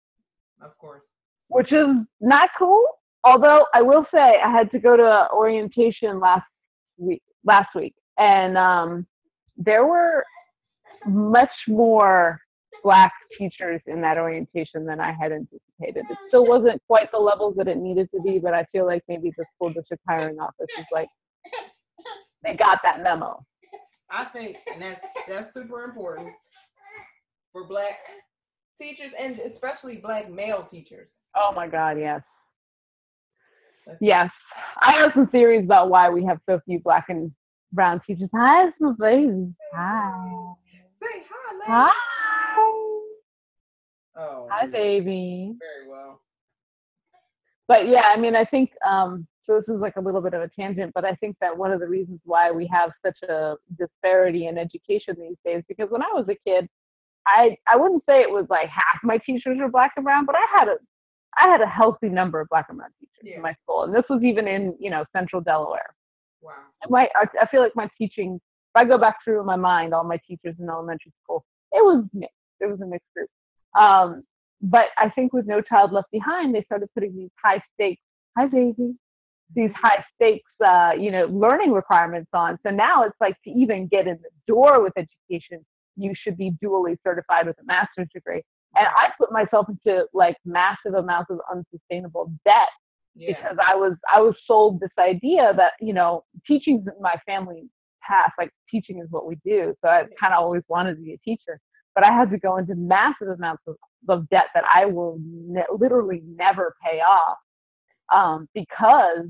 Of 0.62 0.78
course. 0.78 1.06
which 1.50 1.72
is 1.72 1.88
not 2.20 2.50
cool. 2.58 2.84
Although 3.24 3.66
I 3.74 3.82
will 3.82 4.06
say 4.14 4.40
I 4.44 4.50
had 4.52 4.72
to 4.72 4.80
go 4.80 4.98
to 4.98 5.28
orientation 5.32 6.20
last 6.20 6.46
week, 6.98 7.22
last 7.44 7.70
week, 7.76 7.94
and 8.18 8.58
um, 8.58 9.06
there 9.58 9.86
were 9.86 10.24
much 11.06 11.52
more 11.68 12.40
black 12.84 13.12
teachers 13.38 13.80
in 13.86 14.02
that 14.02 14.18
orientation 14.18 14.86
than 14.86 15.00
I 15.00 15.12
had 15.12 15.32
anticipated. 15.32 16.06
It 16.10 16.18
still 16.30 16.46
wasn't 16.48 16.82
quite 16.88 17.12
the 17.12 17.20
levels 17.20 17.56
that 17.58 17.68
it 17.68 17.78
needed 17.78 18.10
to 18.16 18.22
be, 18.22 18.40
but 18.40 18.54
I 18.56 18.66
feel 18.72 18.88
like 18.88 19.04
maybe 19.08 19.32
the 19.38 19.46
school 19.56 19.72
district 19.72 20.02
hiring 20.08 20.40
office 20.40 20.68
is 20.80 20.86
like 20.92 21.08
they 22.44 22.54
got 22.54 22.80
that 22.84 23.04
memo. 23.04 23.44
I 24.10 24.26
think, 24.26 24.58
and 24.74 24.82
that's 24.82 25.06
that's 25.28 25.54
super 25.54 25.84
important 25.84 26.30
for 27.52 27.68
black 27.68 28.00
teachers 28.80 29.12
and 29.20 29.38
especially 29.40 29.98
black 29.98 30.30
male 30.30 30.64
teachers. 30.64 31.18
Oh 31.36 31.52
my 31.56 31.68
God, 31.68 32.00
yes. 32.00 32.22
That's- 33.86 34.02
Yes. 34.02 34.30
I 34.82 34.94
have 35.02 35.12
some 35.14 35.28
theories 35.28 35.66
about 35.66 35.90
why 35.90 36.10
we 36.10 36.24
have 36.26 36.40
so 36.48 36.60
few 36.66 36.80
black 36.80 37.06
and 37.10 37.32
brown 37.72 38.02
teachers. 38.06 38.30
Hi, 38.34 38.68
it's 38.68 38.78
my 38.80 38.94
baby. 39.00 39.54
Hi. 39.74 40.54
Say 41.02 41.26
hi, 41.30 41.54
lady. 41.54 41.68
Hi. 41.68 41.92
Oh. 44.18 44.48
Hi, 44.52 44.68
baby. 44.68 45.56
Very 45.60 45.90
well. 45.90 46.22
But 47.68 47.88
yeah, 47.88 48.04
I 48.14 48.18
mean, 48.20 48.36
I 48.36 48.46
think 48.46 48.72
um, 48.86 49.26
so. 49.46 49.56
This 49.60 49.74
is 49.74 49.80
like 49.82 49.96
a 49.96 50.02
little 50.02 50.22
bit 50.22 50.34
of 50.34 50.42
a 50.42 50.50
tangent, 50.50 50.92
but 50.94 51.06
I 51.06 51.16
think 51.16 51.38
that 51.40 51.58
one 51.58 51.72
of 51.72 51.80
the 51.80 51.88
reasons 51.88 52.20
why 52.26 52.52
we 52.52 52.68
have 52.68 52.92
such 53.04 53.18
a 53.30 53.56
disparity 53.80 54.48
in 54.48 54.58
education 54.58 55.16
these 55.18 55.38
days, 55.46 55.64
because 55.70 55.90
when 55.90 56.04
I 56.04 56.10
was 56.14 56.28
a 56.28 56.36
kid, 56.48 56.68
I 57.28 57.58
I 57.68 57.78
wouldn't 57.78 58.04
say 58.08 58.22
it 58.22 58.30
was 58.32 58.46
like 58.50 58.68
half 58.70 59.00
my 59.04 59.18
teachers 59.20 59.58
were 59.60 59.70
black 59.70 59.92
and 59.96 60.04
brown, 60.04 60.26
but 60.26 60.36
I 60.36 60.46
had 60.60 60.68
a 60.68 60.76
I 61.38 61.48
had 61.48 61.62
a 61.62 61.68
healthy 61.68 62.10
number 62.10 62.40
of 62.42 62.50
black 62.50 62.66
and 62.70 62.78
brown 62.78 62.90
teachers 63.00 63.12
Yeah. 63.24 63.36
in 63.38 63.42
my 63.42 63.54
school, 63.64 63.84
and 63.84 63.94
this 63.96 64.04
was 64.10 64.22
even 64.24 64.48
in 64.48 64.76
you 64.80 64.90
know 64.90 65.06
central 65.16 65.42
Delaware. 65.42 65.94
Wow. 66.42 66.54
And 66.82 66.92
my 66.92 67.08
I, 67.16 67.26
I 67.42 67.48
feel 67.48 67.62
like 67.62 67.76
my 67.76 67.88
teaching, 67.98 68.36
if 68.36 68.76
I 68.76 68.86
go 68.86 68.98
back 68.98 69.18
through 69.24 69.40
in 69.40 69.46
my 69.46 69.56
mind 69.56 69.94
all 69.94 70.04
my 70.04 70.20
teachers 70.28 70.56
in 70.60 70.70
elementary 70.70 71.14
school, 71.24 71.46
it 71.72 71.84
was 71.84 72.04
mixed. 72.14 72.34
It 72.60 72.66
was 72.70 72.82
a 72.82 72.86
mixed 72.86 73.08
group. 73.16 73.30
Um, 73.80 74.24
but 74.62 74.88
I 74.98 75.10
think 75.10 75.34
with 75.34 75.48
No 75.48 75.62
Child 75.62 75.92
Left 75.92 76.12
Behind, 76.12 76.54
they 76.54 76.64
started 76.64 76.90
putting 76.94 77.16
these 77.16 77.32
high 77.44 77.62
stakes, 77.74 78.02
hi 78.38 78.46
baby, 78.48 78.94
these 79.56 79.72
high 79.76 80.04
stakes, 80.16 80.50
uh, 80.66 80.92
you 80.98 81.12
know, 81.12 81.26
learning 81.26 81.72
requirements 81.72 82.30
on. 82.34 82.58
So 82.66 82.72
now 82.72 83.04
it's 83.04 83.16
like 83.20 83.36
to 83.44 83.50
even 83.50 83.88
get 83.88 84.08
in 84.08 84.20
the 84.22 84.30
door 84.48 84.82
with 84.84 84.94
education, 84.98 85.66
you 85.96 86.14
should 86.16 86.38
be 86.38 86.52
dually 86.64 86.98
certified 87.06 87.48
with 87.48 87.58
a 87.60 87.66
master's 87.66 88.08
degree. 88.14 88.42
And 88.76 88.88
I 88.88 89.10
put 89.18 89.32
myself 89.32 89.68
into 89.70 90.06
like 90.14 90.38
massive 90.46 90.94
amounts 90.96 91.30
of 91.30 91.40
unsustainable 91.52 92.32
debt 92.46 92.70
Yeah. 93.16 93.34
because 93.36 93.58
I 93.66 93.76
was 93.76 93.94
I 94.14 94.22
was 94.22 94.36
sold 94.46 94.80
this 94.80 94.92
idea 94.98 95.54
that 95.58 95.74
you 95.82 95.94
know 95.94 96.24
teaching's 96.48 96.88
in 96.88 97.02
my 97.02 97.16
family 97.26 97.70
past 98.02 98.32
like 98.38 98.50
teaching 98.70 99.00
is 99.00 99.08
what 99.12 99.26
we 99.28 99.36
do 99.46 99.76
so 99.84 99.90
I 99.90 100.04
kind 100.20 100.34
of 100.34 100.40
always 100.40 100.64
wanted 100.70 100.96
to 100.96 101.02
be 101.02 101.14
a 101.14 101.18
teacher 101.20 101.60
but 101.94 102.04
I 102.04 102.12
had 102.12 102.32
to 102.32 102.40
go 102.40 102.58
into 102.58 102.74
massive 102.76 103.28
amounts 103.28 103.64
of, 103.68 103.76
of 104.08 104.30
debt 104.30 104.46
that 104.56 104.64
I 104.74 104.86
will 104.86 105.20
ne- 105.22 105.62
literally 105.78 106.22
never 106.26 106.76
pay 106.84 107.00
off 107.00 107.38
um, 108.16 108.48
because 108.54 109.28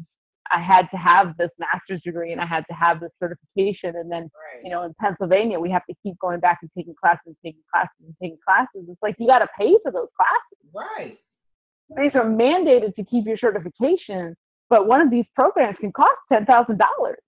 I 0.53 0.59
had 0.61 0.87
to 0.91 0.97
have 0.97 1.37
this 1.37 1.49
master's 1.59 2.01
degree 2.03 2.31
and 2.31 2.41
I 2.41 2.45
had 2.45 2.65
to 2.69 2.73
have 2.75 2.99
this 2.99 3.11
certification 3.19 3.95
and 3.95 4.11
then 4.11 4.23
Right. 4.23 4.63
you 4.63 4.69
know 4.69 4.83
in 4.83 4.93
Pennsylvania 4.99 5.59
we 5.59 5.71
have 5.71 5.85
to 5.89 5.95
keep 6.03 6.17
going 6.19 6.39
back 6.39 6.59
and 6.61 6.69
taking 6.77 6.93
classes 7.01 7.21
and 7.27 7.35
taking 7.43 7.61
classes 7.73 7.89
and 8.05 8.15
taking 8.21 8.37
classes 8.45 8.85
it's 8.89 9.01
like 9.01 9.15
you 9.19 9.27
got 9.27 9.39
to 9.39 9.47
pay 9.57 9.75
for 9.83 9.91
those 9.91 10.09
classes 10.15 10.69
Right. 10.73 11.17
these 11.97 12.15
are 12.15 12.23
mandated 12.25 12.95
to 12.95 13.03
keep 13.03 13.25
your 13.25 13.37
certification, 13.37 14.35
but 14.69 14.87
one 14.87 15.01
of 15.01 15.09
these 15.11 15.25
programs 15.35 15.77
can 15.79 15.91
cost 15.91 16.15
ten 16.31 16.45
thousand 16.45 16.77
dollars. 16.79 17.19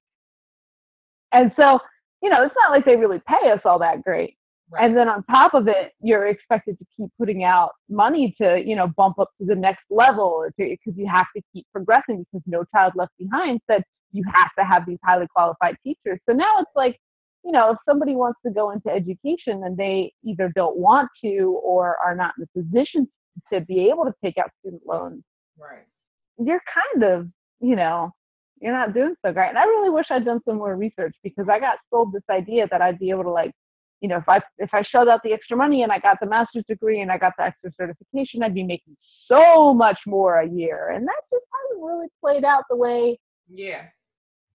And 1.31 1.51
so, 1.57 1.79
you 2.21 2.29
know, 2.29 2.43
it's 2.43 2.55
not 2.55 2.71
like 2.71 2.85
they 2.85 2.95
really 2.95 3.21
pay 3.27 3.49
us 3.51 3.59
all 3.65 3.79
that 3.79 4.03
great. 4.03 4.37
Right. 4.71 4.85
And 4.85 4.97
then 4.97 5.07
on 5.09 5.23
top 5.25 5.53
of 5.53 5.67
it, 5.67 5.91
you're 6.01 6.27
expected 6.27 6.77
to 6.79 6.85
keep 6.97 7.09
putting 7.19 7.43
out 7.43 7.71
money 7.89 8.33
to, 8.41 8.61
you 8.65 8.75
know, 8.75 8.87
bump 8.87 9.19
up 9.19 9.29
to 9.39 9.45
the 9.45 9.55
next 9.55 9.83
level 9.89 10.25
or 10.25 10.47
to 10.47 10.53
because 10.57 10.97
you 10.97 11.07
have 11.07 11.27
to 11.35 11.43
keep 11.53 11.67
progressing 11.71 12.25
because 12.31 12.43
No 12.47 12.63
Child 12.73 12.93
Left 12.95 13.11
Behind 13.19 13.59
said 13.69 13.83
you 14.13 14.23
have 14.33 14.49
to 14.57 14.63
have 14.63 14.85
these 14.87 14.99
highly 15.03 15.27
qualified 15.35 15.75
teachers. 15.83 16.19
So 16.27 16.33
now 16.33 16.59
it's 16.59 16.71
like, 16.75 16.97
you 17.43 17.51
know, 17.51 17.71
if 17.71 17.77
somebody 17.87 18.15
wants 18.15 18.39
to 18.45 18.51
go 18.51 18.71
into 18.71 18.89
education 18.89 19.63
and 19.65 19.75
they 19.75 20.13
either 20.23 20.51
don't 20.55 20.77
want 20.77 21.09
to 21.23 21.59
or 21.61 21.97
are 21.97 22.15
not 22.15 22.33
in 22.37 22.45
the 22.45 22.61
position 22.61 23.07
to 23.51 23.59
be 23.61 23.89
able 23.89 24.05
to 24.05 24.13
take 24.23 24.37
out 24.37 24.49
student 24.61 24.83
loans, 24.87 25.23
right. 25.59 25.83
you're 26.37 26.61
kind 26.73 27.03
of, 27.03 27.27
you 27.59 27.75
know, 27.75 28.11
you're 28.61 28.71
not 28.71 28.93
doing 28.93 29.15
so 29.25 29.33
great. 29.33 29.49
And 29.49 29.57
I 29.57 29.63
really 29.63 29.89
wish 29.89 30.05
I'd 30.09 30.23
done 30.23 30.39
some 30.47 30.57
more 30.57 30.77
research 30.77 31.15
because 31.21 31.49
I 31.49 31.59
got 31.59 31.79
sold 31.89 32.13
this 32.13 32.23
idea 32.29 32.67
that 32.71 32.81
I'd 32.81 32.99
be 32.99 33.09
able 33.09 33.23
to 33.23 33.29
like, 33.29 33.51
you 34.03 34.09
know, 34.09 34.17
if 34.17 34.27
I 34.27 34.41
if 34.57 34.69
I 34.73 34.83
shelled 34.83 35.07
out 35.07 35.21
the 35.23 35.31
extra 35.31 35.55
money 35.55 35.81
and 35.81 35.91
I 35.91 35.97
got 35.97 36.19
the 36.19 36.27
master's 36.27 36.65
degree 36.67 36.99
and 36.99 37.09
I 37.09 37.17
got 37.17 37.33
the 37.37 37.45
extra 37.45 37.71
certification, 37.79 38.43
I'd 38.43 38.53
be 38.53 38.63
making 38.63 38.97
so 39.31 39.73
much 39.73 39.97
more 40.05 40.41
a 40.41 40.47
year. 40.47 40.89
And 40.89 41.07
that 41.07 41.21
just 41.31 41.45
hasn't 41.71 41.83
really 41.83 42.07
played 42.19 42.43
out 42.43 42.65
the 42.69 42.75
way 42.75 43.17
Yeah. 43.49 43.85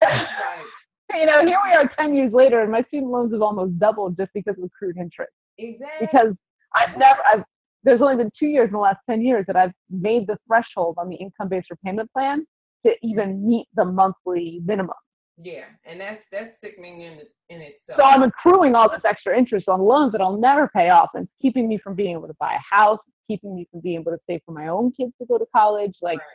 Right. 0.05 0.63
you 1.15 1.25
know, 1.25 1.41
here 1.47 1.59
we 1.65 1.73
are 1.73 1.91
10 1.99 2.15
years 2.15 2.31
later, 2.35 2.61
and 2.61 2.71
my 2.71 2.83
student 2.83 3.11
loans 3.11 3.33
have 3.33 3.41
almost 3.41 3.79
doubled 3.79 4.19
just 4.19 4.31
because 4.35 4.55
of 4.59 4.65
accrued 4.65 4.99
interest. 4.99 5.33
Exactly. 5.57 6.07
Because 6.07 6.35
I've 6.75 6.99
never, 6.99 7.21
I've, 7.33 7.45
there's 7.85 8.03
only 8.03 8.17
been 8.17 8.31
two 8.39 8.49
years 8.49 8.67
in 8.67 8.73
the 8.73 8.79
last 8.79 8.99
10 9.09 9.23
years 9.23 9.45
that 9.47 9.57
I've 9.57 9.73
made 9.89 10.27
the 10.27 10.37
threshold 10.47 10.97
on 10.99 11.09
the 11.09 11.17
income 11.17 11.49
based 11.49 11.71
repayment 11.71 12.13
plan 12.13 12.45
to 12.85 12.93
even 13.03 13.49
meet 13.49 13.67
the 13.75 13.87
monthly 13.87 14.61
minimum. 14.67 14.95
Yeah, 15.41 15.65
and 15.85 16.01
that's 16.01 16.25
that's 16.33 16.61
sickening 16.61 17.03
in 17.03 17.21
in 17.49 17.61
itself. 17.61 17.97
So 17.97 18.03
I'm 18.03 18.23
accruing 18.23 18.75
all 18.75 18.91
this 18.91 19.03
extra 19.05 19.39
interest 19.39 19.69
on 19.69 19.81
loans 19.81 20.13
that 20.13 20.21
I'll 20.21 20.37
never 20.37 20.69
pay 20.75 20.91
off, 20.91 21.11
and 21.15 21.25
it's 21.25 21.33
keeping 21.41 21.69
me 21.69 21.79
from 21.79 21.95
being 21.95 22.13
able 22.17 22.27
to 22.27 22.37
buy 22.41 22.55
a 22.55 22.75
house, 22.75 22.99
keeping 23.29 23.55
me 23.55 23.69
from 23.71 23.81
being 23.81 24.01
able 24.01 24.13
to 24.13 24.19
save 24.29 24.41
for 24.45 24.53
my 24.53 24.69
own 24.69 24.91
kids 24.93 25.13
to 25.21 25.27
go 25.27 25.39
to 25.39 25.47
college. 25.55 25.95
Like, 26.03 26.19
right. 26.19 26.27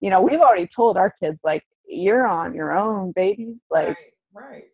you 0.00 0.10
know, 0.10 0.20
we've 0.20 0.40
already 0.40 0.68
told 0.74 0.96
our 0.96 1.12
kids, 1.20 1.38
like, 1.42 1.64
you're 1.86 2.26
on 2.26 2.54
your 2.54 2.76
own, 2.76 3.12
baby. 3.16 3.56
Like, 3.70 3.96
right. 4.34 4.44
Right. 4.52 4.64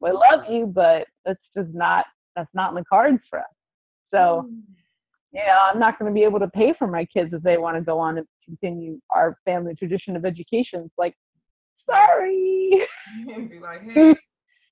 we 0.00 0.12
love 0.12 0.50
you, 0.50 0.66
but 0.66 1.06
that's 1.26 1.40
just 1.56 1.74
not 1.74 2.06
that's 2.36 2.50
not 2.54 2.70
in 2.70 2.76
the 2.76 2.84
cards 2.84 3.20
for 3.28 3.40
us. 3.40 3.46
So, 4.14 4.46
hmm. 4.48 4.60
you 5.32 5.40
know, 5.40 5.58
I'm 5.72 5.78
not 5.78 5.98
going 5.98 6.10
to 6.10 6.14
be 6.14 6.24
able 6.24 6.38
to 6.38 6.48
pay 6.48 6.74
for 6.78 6.86
my 6.86 7.04
kids 7.04 7.34
if 7.34 7.42
they 7.42 7.58
want 7.58 7.76
to 7.76 7.82
go 7.82 7.98
on 7.98 8.16
and 8.18 8.26
continue 8.44 8.98
our 9.10 9.36
family 9.44 9.74
tradition 9.74 10.16
of 10.16 10.24
education. 10.24 10.82
It's 10.84 10.94
like, 10.96 11.14
sorry, 11.88 12.86
and 13.34 13.50
be 13.50 13.58
like, 13.58 13.82
hey, 13.82 14.14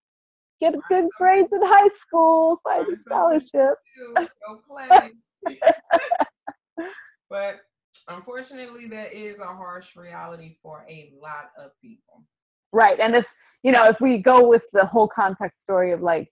get 0.61 0.75
good 0.89 1.05
grades 1.19 1.49
in 1.53 1.61
high 1.63 1.89
school, 2.07 2.61
find 2.63 2.87
a 2.93 3.03
scholarship. 3.03 3.79
go 4.17 4.61
play. 4.69 5.11
but 7.31 7.61
unfortunately, 8.09 8.87
that 8.89 9.13
is 9.13 9.39
a 9.39 9.47
harsh 9.47 9.97
reality 9.97 10.57
for 10.63 10.85
a 10.89 11.13
lot 11.21 11.51
of 11.59 11.71
people. 11.81 12.25
Right, 12.73 12.99
and 13.01 13.15
if 13.15 13.25
you 13.63 13.73
know, 13.73 13.89
if 13.89 13.97
we 14.01 14.19
go 14.19 14.47
with 14.47 14.63
the 14.73 14.85
whole 14.85 15.09
context 15.09 15.57
story 15.65 15.93
of 15.93 16.03
like 16.03 16.29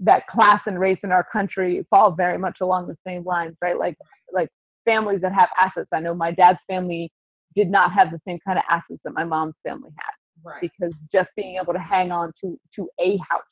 that 0.00 0.26
class 0.28 0.60
and 0.66 0.80
race 0.80 0.98
in 1.04 1.12
our 1.12 1.26
country 1.30 1.86
fall 1.90 2.12
very 2.12 2.38
much 2.38 2.58
along 2.62 2.88
the 2.88 2.96
same 3.06 3.22
lines, 3.24 3.54
right? 3.62 3.78
Like 3.78 3.96
like 4.32 4.48
families 4.84 5.20
that 5.20 5.32
have 5.32 5.48
assets. 5.58 5.88
I 5.92 6.00
know 6.00 6.14
my 6.14 6.32
dad's 6.32 6.58
family 6.66 7.12
did 7.54 7.70
not 7.70 7.92
have 7.92 8.10
the 8.10 8.20
same 8.26 8.38
kind 8.46 8.58
of 8.58 8.64
assets 8.70 9.00
that 9.04 9.12
my 9.12 9.24
mom's 9.24 9.54
family 9.62 9.90
had. 9.96 10.12
Right. 10.44 10.60
because 10.60 10.92
just 11.12 11.28
being 11.36 11.56
able 11.62 11.72
to 11.72 11.78
hang 11.78 12.10
on 12.12 12.32
to 12.42 12.58
to 12.76 12.88
a 13.00 13.16
house 13.28 13.42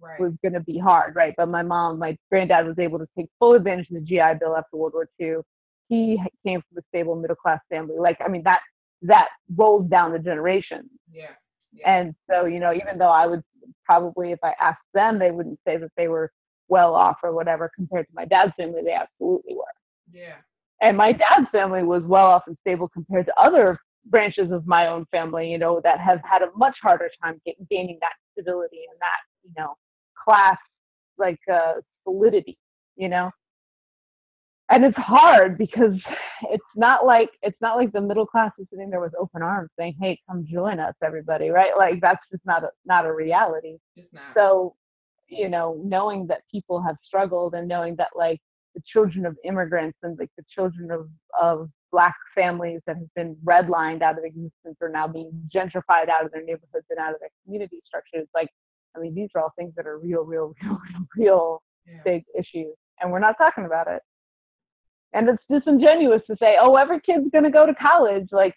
Right. 0.00 0.20
was 0.20 0.32
going 0.42 0.52
to 0.52 0.60
be 0.60 0.76
hard, 0.76 1.14
right? 1.16 1.32
But 1.36 1.48
my 1.48 1.62
mom, 1.62 1.98
my 1.98 2.16
granddad 2.30 2.66
was 2.66 2.78
able 2.78 2.98
to 2.98 3.06
take 3.16 3.26
full 3.38 3.54
advantage 3.54 3.88
of 3.90 3.94
the 3.94 4.00
GI 4.02 4.34
Bill 4.38 4.54
after 4.56 4.76
World 4.76 4.92
War 4.92 5.08
II. 5.20 5.36
He 5.88 6.20
came 6.44 6.60
from 6.60 6.78
a 6.78 6.82
stable 6.88 7.16
middle 7.16 7.36
class 7.36 7.60
family. 7.70 7.94
Like, 7.98 8.18
I 8.22 8.28
mean, 8.28 8.42
that 8.44 8.60
that 9.02 9.28
rolls 9.56 9.88
down 9.88 10.12
the 10.12 10.18
generations. 10.18 10.90
yeah. 11.10 11.30
Yeah. 11.72 11.90
And 11.90 12.14
so, 12.30 12.44
you 12.44 12.60
know, 12.60 12.72
even 12.72 12.98
though 12.98 13.10
I 13.10 13.26
would 13.26 13.42
probably, 13.84 14.30
if 14.32 14.38
I 14.44 14.52
asked 14.60 14.78
them, 14.94 15.18
they 15.18 15.30
wouldn't 15.32 15.58
say 15.66 15.76
that 15.76 15.90
they 15.96 16.06
were 16.08 16.30
well 16.68 16.94
off 16.94 17.16
or 17.24 17.32
whatever 17.32 17.70
compared 17.74 18.06
to 18.06 18.12
my 18.14 18.24
dad's 18.26 18.52
family. 18.56 18.82
They 18.84 18.92
absolutely 18.92 19.54
were. 19.56 19.64
yeah. 20.12 20.36
And 20.82 20.96
my 20.96 21.12
dad's 21.12 21.48
family 21.50 21.82
was 21.82 22.02
well 22.04 22.26
off 22.26 22.42
and 22.46 22.56
stable 22.60 22.88
compared 22.88 23.26
to 23.26 23.40
other 23.40 23.78
branches 24.06 24.50
of 24.52 24.66
my 24.66 24.86
own 24.86 25.06
family, 25.10 25.50
you 25.50 25.58
know, 25.58 25.80
that 25.84 26.00
have 26.00 26.20
had 26.22 26.42
a 26.42 26.48
much 26.56 26.76
harder 26.82 27.10
time 27.22 27.40
get, 27.44 27.56
gaining 27.68 27.98
that 28.00 28.12
stability 28.32 28.80
and 28.90 28.98
that, 29.00 29.20
you 29.42 29.50
know, 29.56 29.74
class 30.22 30.58
like 31.18 31.38
uh, 31.52 31.74
solidity, 32.04 32.58
you 32.96 33.08
know. 33.08 33.30
And 34.70 34.84
it's 34.84 34.96
hard 34.96 35.58
because 35.58 35.94
it's 36.50 36.64
not 36.74 37.04
like 37.04 37.28
it's 37.42 37.60
not 37.60 37.76
like 37.76 37.92
the 37.92 38.00
middle 38.00 38.26
class 38.26 38.50
is 38.58 38.66
sitting 38.70 38.88
there 38.90 39.00
with 39.00 39.14
open 39.18 39.42
arms 39.42 39.68
saying, 39.78 39.94
"Hey, 40.00 40.18
come 40.28 40.46
join 40.50 40.80
us, 40.80 40.94
everybody!" 41.04 41.50
Right? 41.50 41.72
Like 41.76 42.00
that's 42.00 42.24
just 42.32 42.44
not 42.46 42.64
a 42.64 42.70
not 42.86 43.04
a 43.04 43.12
reality 43.12 43.76
Just 43.96 44.14
not. 44.14 44.22
so 44.34 44.74
you 45.28 45.48
know 45.50 45.80
knowing 45.84 46.26
that 46.28 46.42
people 46.50 46.82
have 46.82 46.96
struggled 47.04 47.54
and 47.54 47.68
knowing 47.68 47.94
that 47.96 48.08
like 48.14 48.40
the 48.74 48.82
children 48.90 49.26
of 49.26 49.36
immigrants 49.44 49.98
and 50.02 50.18
like 50.18 50.30
the 50.36 50.44
children 50.52 50.90
of 50.90 51.08
of 51.40 51.68
black 51.92 52.14
families 52.34 52.80
that 52.86 52.96
have 52.96 53.14
been 53.14 53.36
redlined 53.44 54.02
out 54.02 54.18
of 54.18 54.24
existence 54.24 54.76
are 54.80 54.88
now 54.88 55.06
being 55.06 55.30
gentrified 55.54 56.08
out 56.08 56.24
of 56.24 56.32
their 56.32 56.42
neighborhoods 56.42 56.86
and 56.90 56.98
out 56.98 57.14
of 57.14 57.20
their 57.20 57.30
community 57.44 57.80
structures. 57.86 58.26
Like 58.34 58.48
i 58.96 59.00
mean 59.00 59.14
these 59.14 59.28
are 59.34 59.42
all 59.42 59.52
things 59.56 59.72
that 59.76 59.86
are 59.86 59.98
real 59.98 60.22
real 60.22 60.54
real 60.62 61.08
real, 61.16 61.62
yeah. 61.86 62.00
big 62.04 62.24
issues 62.38 62.74
and 63.00 63.10
we're 63.10 63.18
not 63.18 63.36
talking 63.38 63.64
about 63.64 63.88
it. 63.88 64.02
And 65.12 65.28
it's 65.28 65.42
disingenuous 65.50 66.22
to 66.26 66.36
say 66.40 66.56
oh 66.60 66.76
every 66.76 67.00
kid's 67.00 67.30
going 67.30 67.44
to 67.44 67.50
go 67.50 67.66
to 67.66 67.74
college. 67.74 68.28
Like 68.32 68.54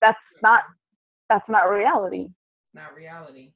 that's 0.00 0.18
not 0.42 0.62
that's 1.28 1.48
not 1.48 1.70
reality. 1.70 2.28
Not 2.74 2.94
reality. 2.94 3.52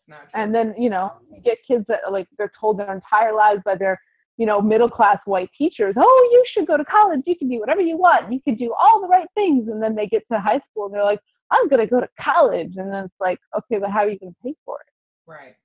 It's 0.00 0.08
not 0.08 0.30
true. 0.30 0.40
and 0.40 0.54
then 0.54 0.74
you 0.78 0.88
know 0.88 1.12
you 1.30 1.42
get 1.42 1.58
kids 1.68 1.84
that 1.88 2.00
like 2.10 2.26
they're 2.38 2.50
told 2.58 2.78
their 2.78 2.90
entire 2.90 3.34
lives 3.34 3.60
by 3.66 3.74
their 3.74 4.00
you 4.38 4.46
know 4.46 4.58
middle 4.62 4.88
class 4.88 5.18
white 5.26 5.50
teachers 5.58 5.94
oh 5.98 6.28
you 6.32 6.44
should 6.54 6.66
go 6.66 6.78
to 6.78 6.84
college. 6.86 7.20
You 7.26 7.36
can 7.36 7.50
do 7.50 7.60
whatever 7.60 7.82
you 7.82 7.98
want. 7.98 8.32
You 8.32 8.40
can 8.40 8.54
do 8.54 8.72
all 8.72 9.02
the 9.02 9.08
right 9.08 9.28
things. 9.34 9.68
And 9.68 9.82
then 9.82 9.94
they 9.94 10.06
get 10.06 10.26
to 10.32 10.40
high 10.40 10.60
school 10.70 10.86
and 10.86 10.94
they're 10.94 11.04
like 11.04 11.20
i'm 11.50 11.68
going 11.68 11.80
to 11.80 11.86
go 11.86 12.00
to 12.00 12.08
college. 12.18 12.76
And 12.78 12.90
then 12.90 13.04
it's 13.04 13.20
like 13.20 13.38
okay 13.54 13.78
but 13.78 13.90
how 13.90 14.00
are 14.00 14.08
you 14.08 14.18
going 14.18 14.32
to 14.32 14.38
pay 14.42 14.54
for 14.64 14.78
it? 14.80 15.30
Right. 15.30 15.56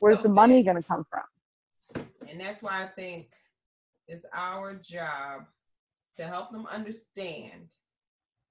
where's 0.00 0.16
So 0.16 0.24
the 0.24 0.28
money 0.30 0.64
going 0.64 0.76
to 0.76 0.82
come 0.82 1.06
from? 1.08 2.04
And 2.28 2.40
that's 2.40 2.64
why 2.64 2.82
I 2.82 2.86
think 2.88 3.28
it's 4.08 4.26
our 4.34 4.74
job 4.74 5.46
to 6.16 6.24
help 6.24 6.50
them 6.50 6.66
understand 6.66 7.74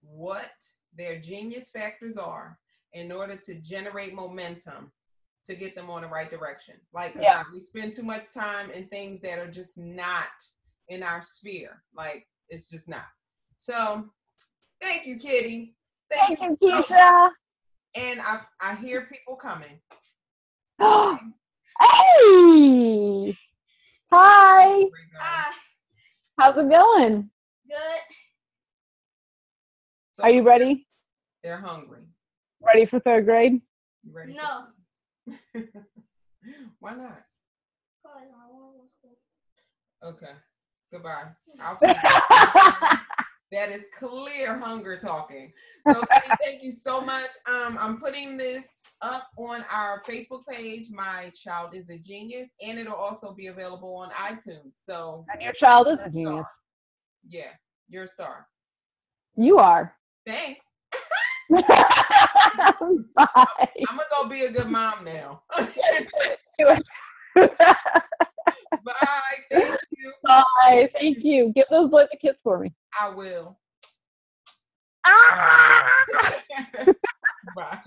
what 0.01 0.51
their 0.95 1.19
genius 1.19 1.69
factors 1.69 2.17
are 2.17 2.57
in 2.93 3.11
order 3.11 3.35
to 3.35 3.55
generate 3.55 4.13
momentum 4.13 4.91
to 5.45 5.55
get 5.55 5.73
them 5.75 5.89
on 5.89 6.01
the 6.01 6.07
right 6.07 6.29
direction. 6.29 6.75
Like 6.93 7.15
Yeah. 7.15 7.37
lot- 7.37 7.51
we 7.53 7.61
spend 7.61 7.93
too 7.95 8.03
much 8.03 8.31
time 8.33 8.69
in 8.71 8.87
things 8.89 9.21
that 9.21 9.39
are 9.39 9.49
just 9.49 9.77
not 9.77 10.27
in 10.89 11.01
our 11.03 11.21
sphere. 11.21 11.83
Like 11.93 12.27
it's 12.49 12.67
just 12.67 12.89
not. 12.89 13.05
So 13.57 14.09
thank 14.81 15.05
you, 15.05 15.17
Kitty. 15.17 15.75
Thank, 16.11 16.39
thank 16.39 16.59
you. 16.61 16.67
you 16.67 16.71
so 16.71 16.83
keisha 16.83 17.29
And 17.95 18.21
I 18.21 18.41
I 18.59 18.75
hear 18.75 19.05
people 19.05 19.35
coming. 19.35 19.79
hey 20.79 21.17
hi 24.11 24.83
Ah, 25.21 25.53
how's 26.37 26.57
it 26.57 26.69
going 26.69 27.29
good. 27.67 28.01
So 30.13 30.23
are 30.23 30.31
you 30.31 30.43
ready 30.43 30.87
They're 31.43 31.61
hungry. 31.61 32.03
Ready 32.61 32.85
for 32.85 32.99
third 32.99 33.25
grade 33.25 33.61
You 34.03 34.13
ready? 34.13 34.33
No. 34.33 34.65
Why 36.79 36.93
not? 36.95 37.21
Cause 38.05 38.13
I 38.15 38.51
wanna 38.51 38.73
go 38.77 38.83
to 38.83 38.89
school. 38.97 39.17
Okay. 40.03 40.33
Goodbye. 40.91 41.25
I'll 41.61 41.77
feed 41.77 41.89
you. 41.89 42.97
that 43.51 43.69
is 43.69 43.85
clear 43.97 44.57
hunger 44.57 44.97
talking. 44.97 45.51
So 45.91 46.01
Kitty, 46.01 46.35
thank 46.43 46.63
you 46.63 46.71
so 46.71 47.01
much. 47.01 47.29
Um, 47.47 47.77
I'm 47.79 47.99
putting 47.99 48.37
this 48.37 48.83
up 49.01 49.27
on 49.37 49.63
our 49.71 50.01
Facebook 50.07 50.45
page. 50.49 50.87
My 50.91 51.31
child 51.31 51.73
is 51.75 51.89
a 51.89 51.97
genius, 51.97 52.49
and 52.61 52.79
it'll 52.79 52.93
also 52.93 53.33
be 53.33 53.47
available 53.47 53.95
on 53.95 54.09
iTunes. 54.11 54.73
So 54.75 55.25
and 55.31 55.41
your 55.41 55.53
child 55.53 55.87
is 55.87 55.93
a 55.93 55.97
star. 55.97 56.11
genius 56.11 56.45
Yeah, 57.27 57.51
you're 57.87 58.03
a 58.03 58.07
star. 58.07 58.47
you 59.35 59.57
are 59.57 59.93
Thanks. 60.25 60.65
Bye. 63.15 63.25
I'm 63.87 63.97
gonna 63.97 64.03
go 64.11 64.27
be 64.27 64.43
a 64.45 64.51
good 64.51 64.67
mom 64.67 65.03
now. 65.03 65.43
Bye. 68.85 69.15
Thank 69.51 69.79
you. 69.97 70.13
Bye. 70.23 70.89
Thank 70.93 71.17
you. 71.21 71.51
Give 71.55 71.65
those 71.69 71.89
boys 71.89 72.07
a 72.13 72.17
kiss 72.17 72.35
for 72.43 72.59
me. 72.59 72.73
I 72.99 73.09
will. 73.09 73.57
Ah! 75.05 75.89
Bye. 77.55 77.79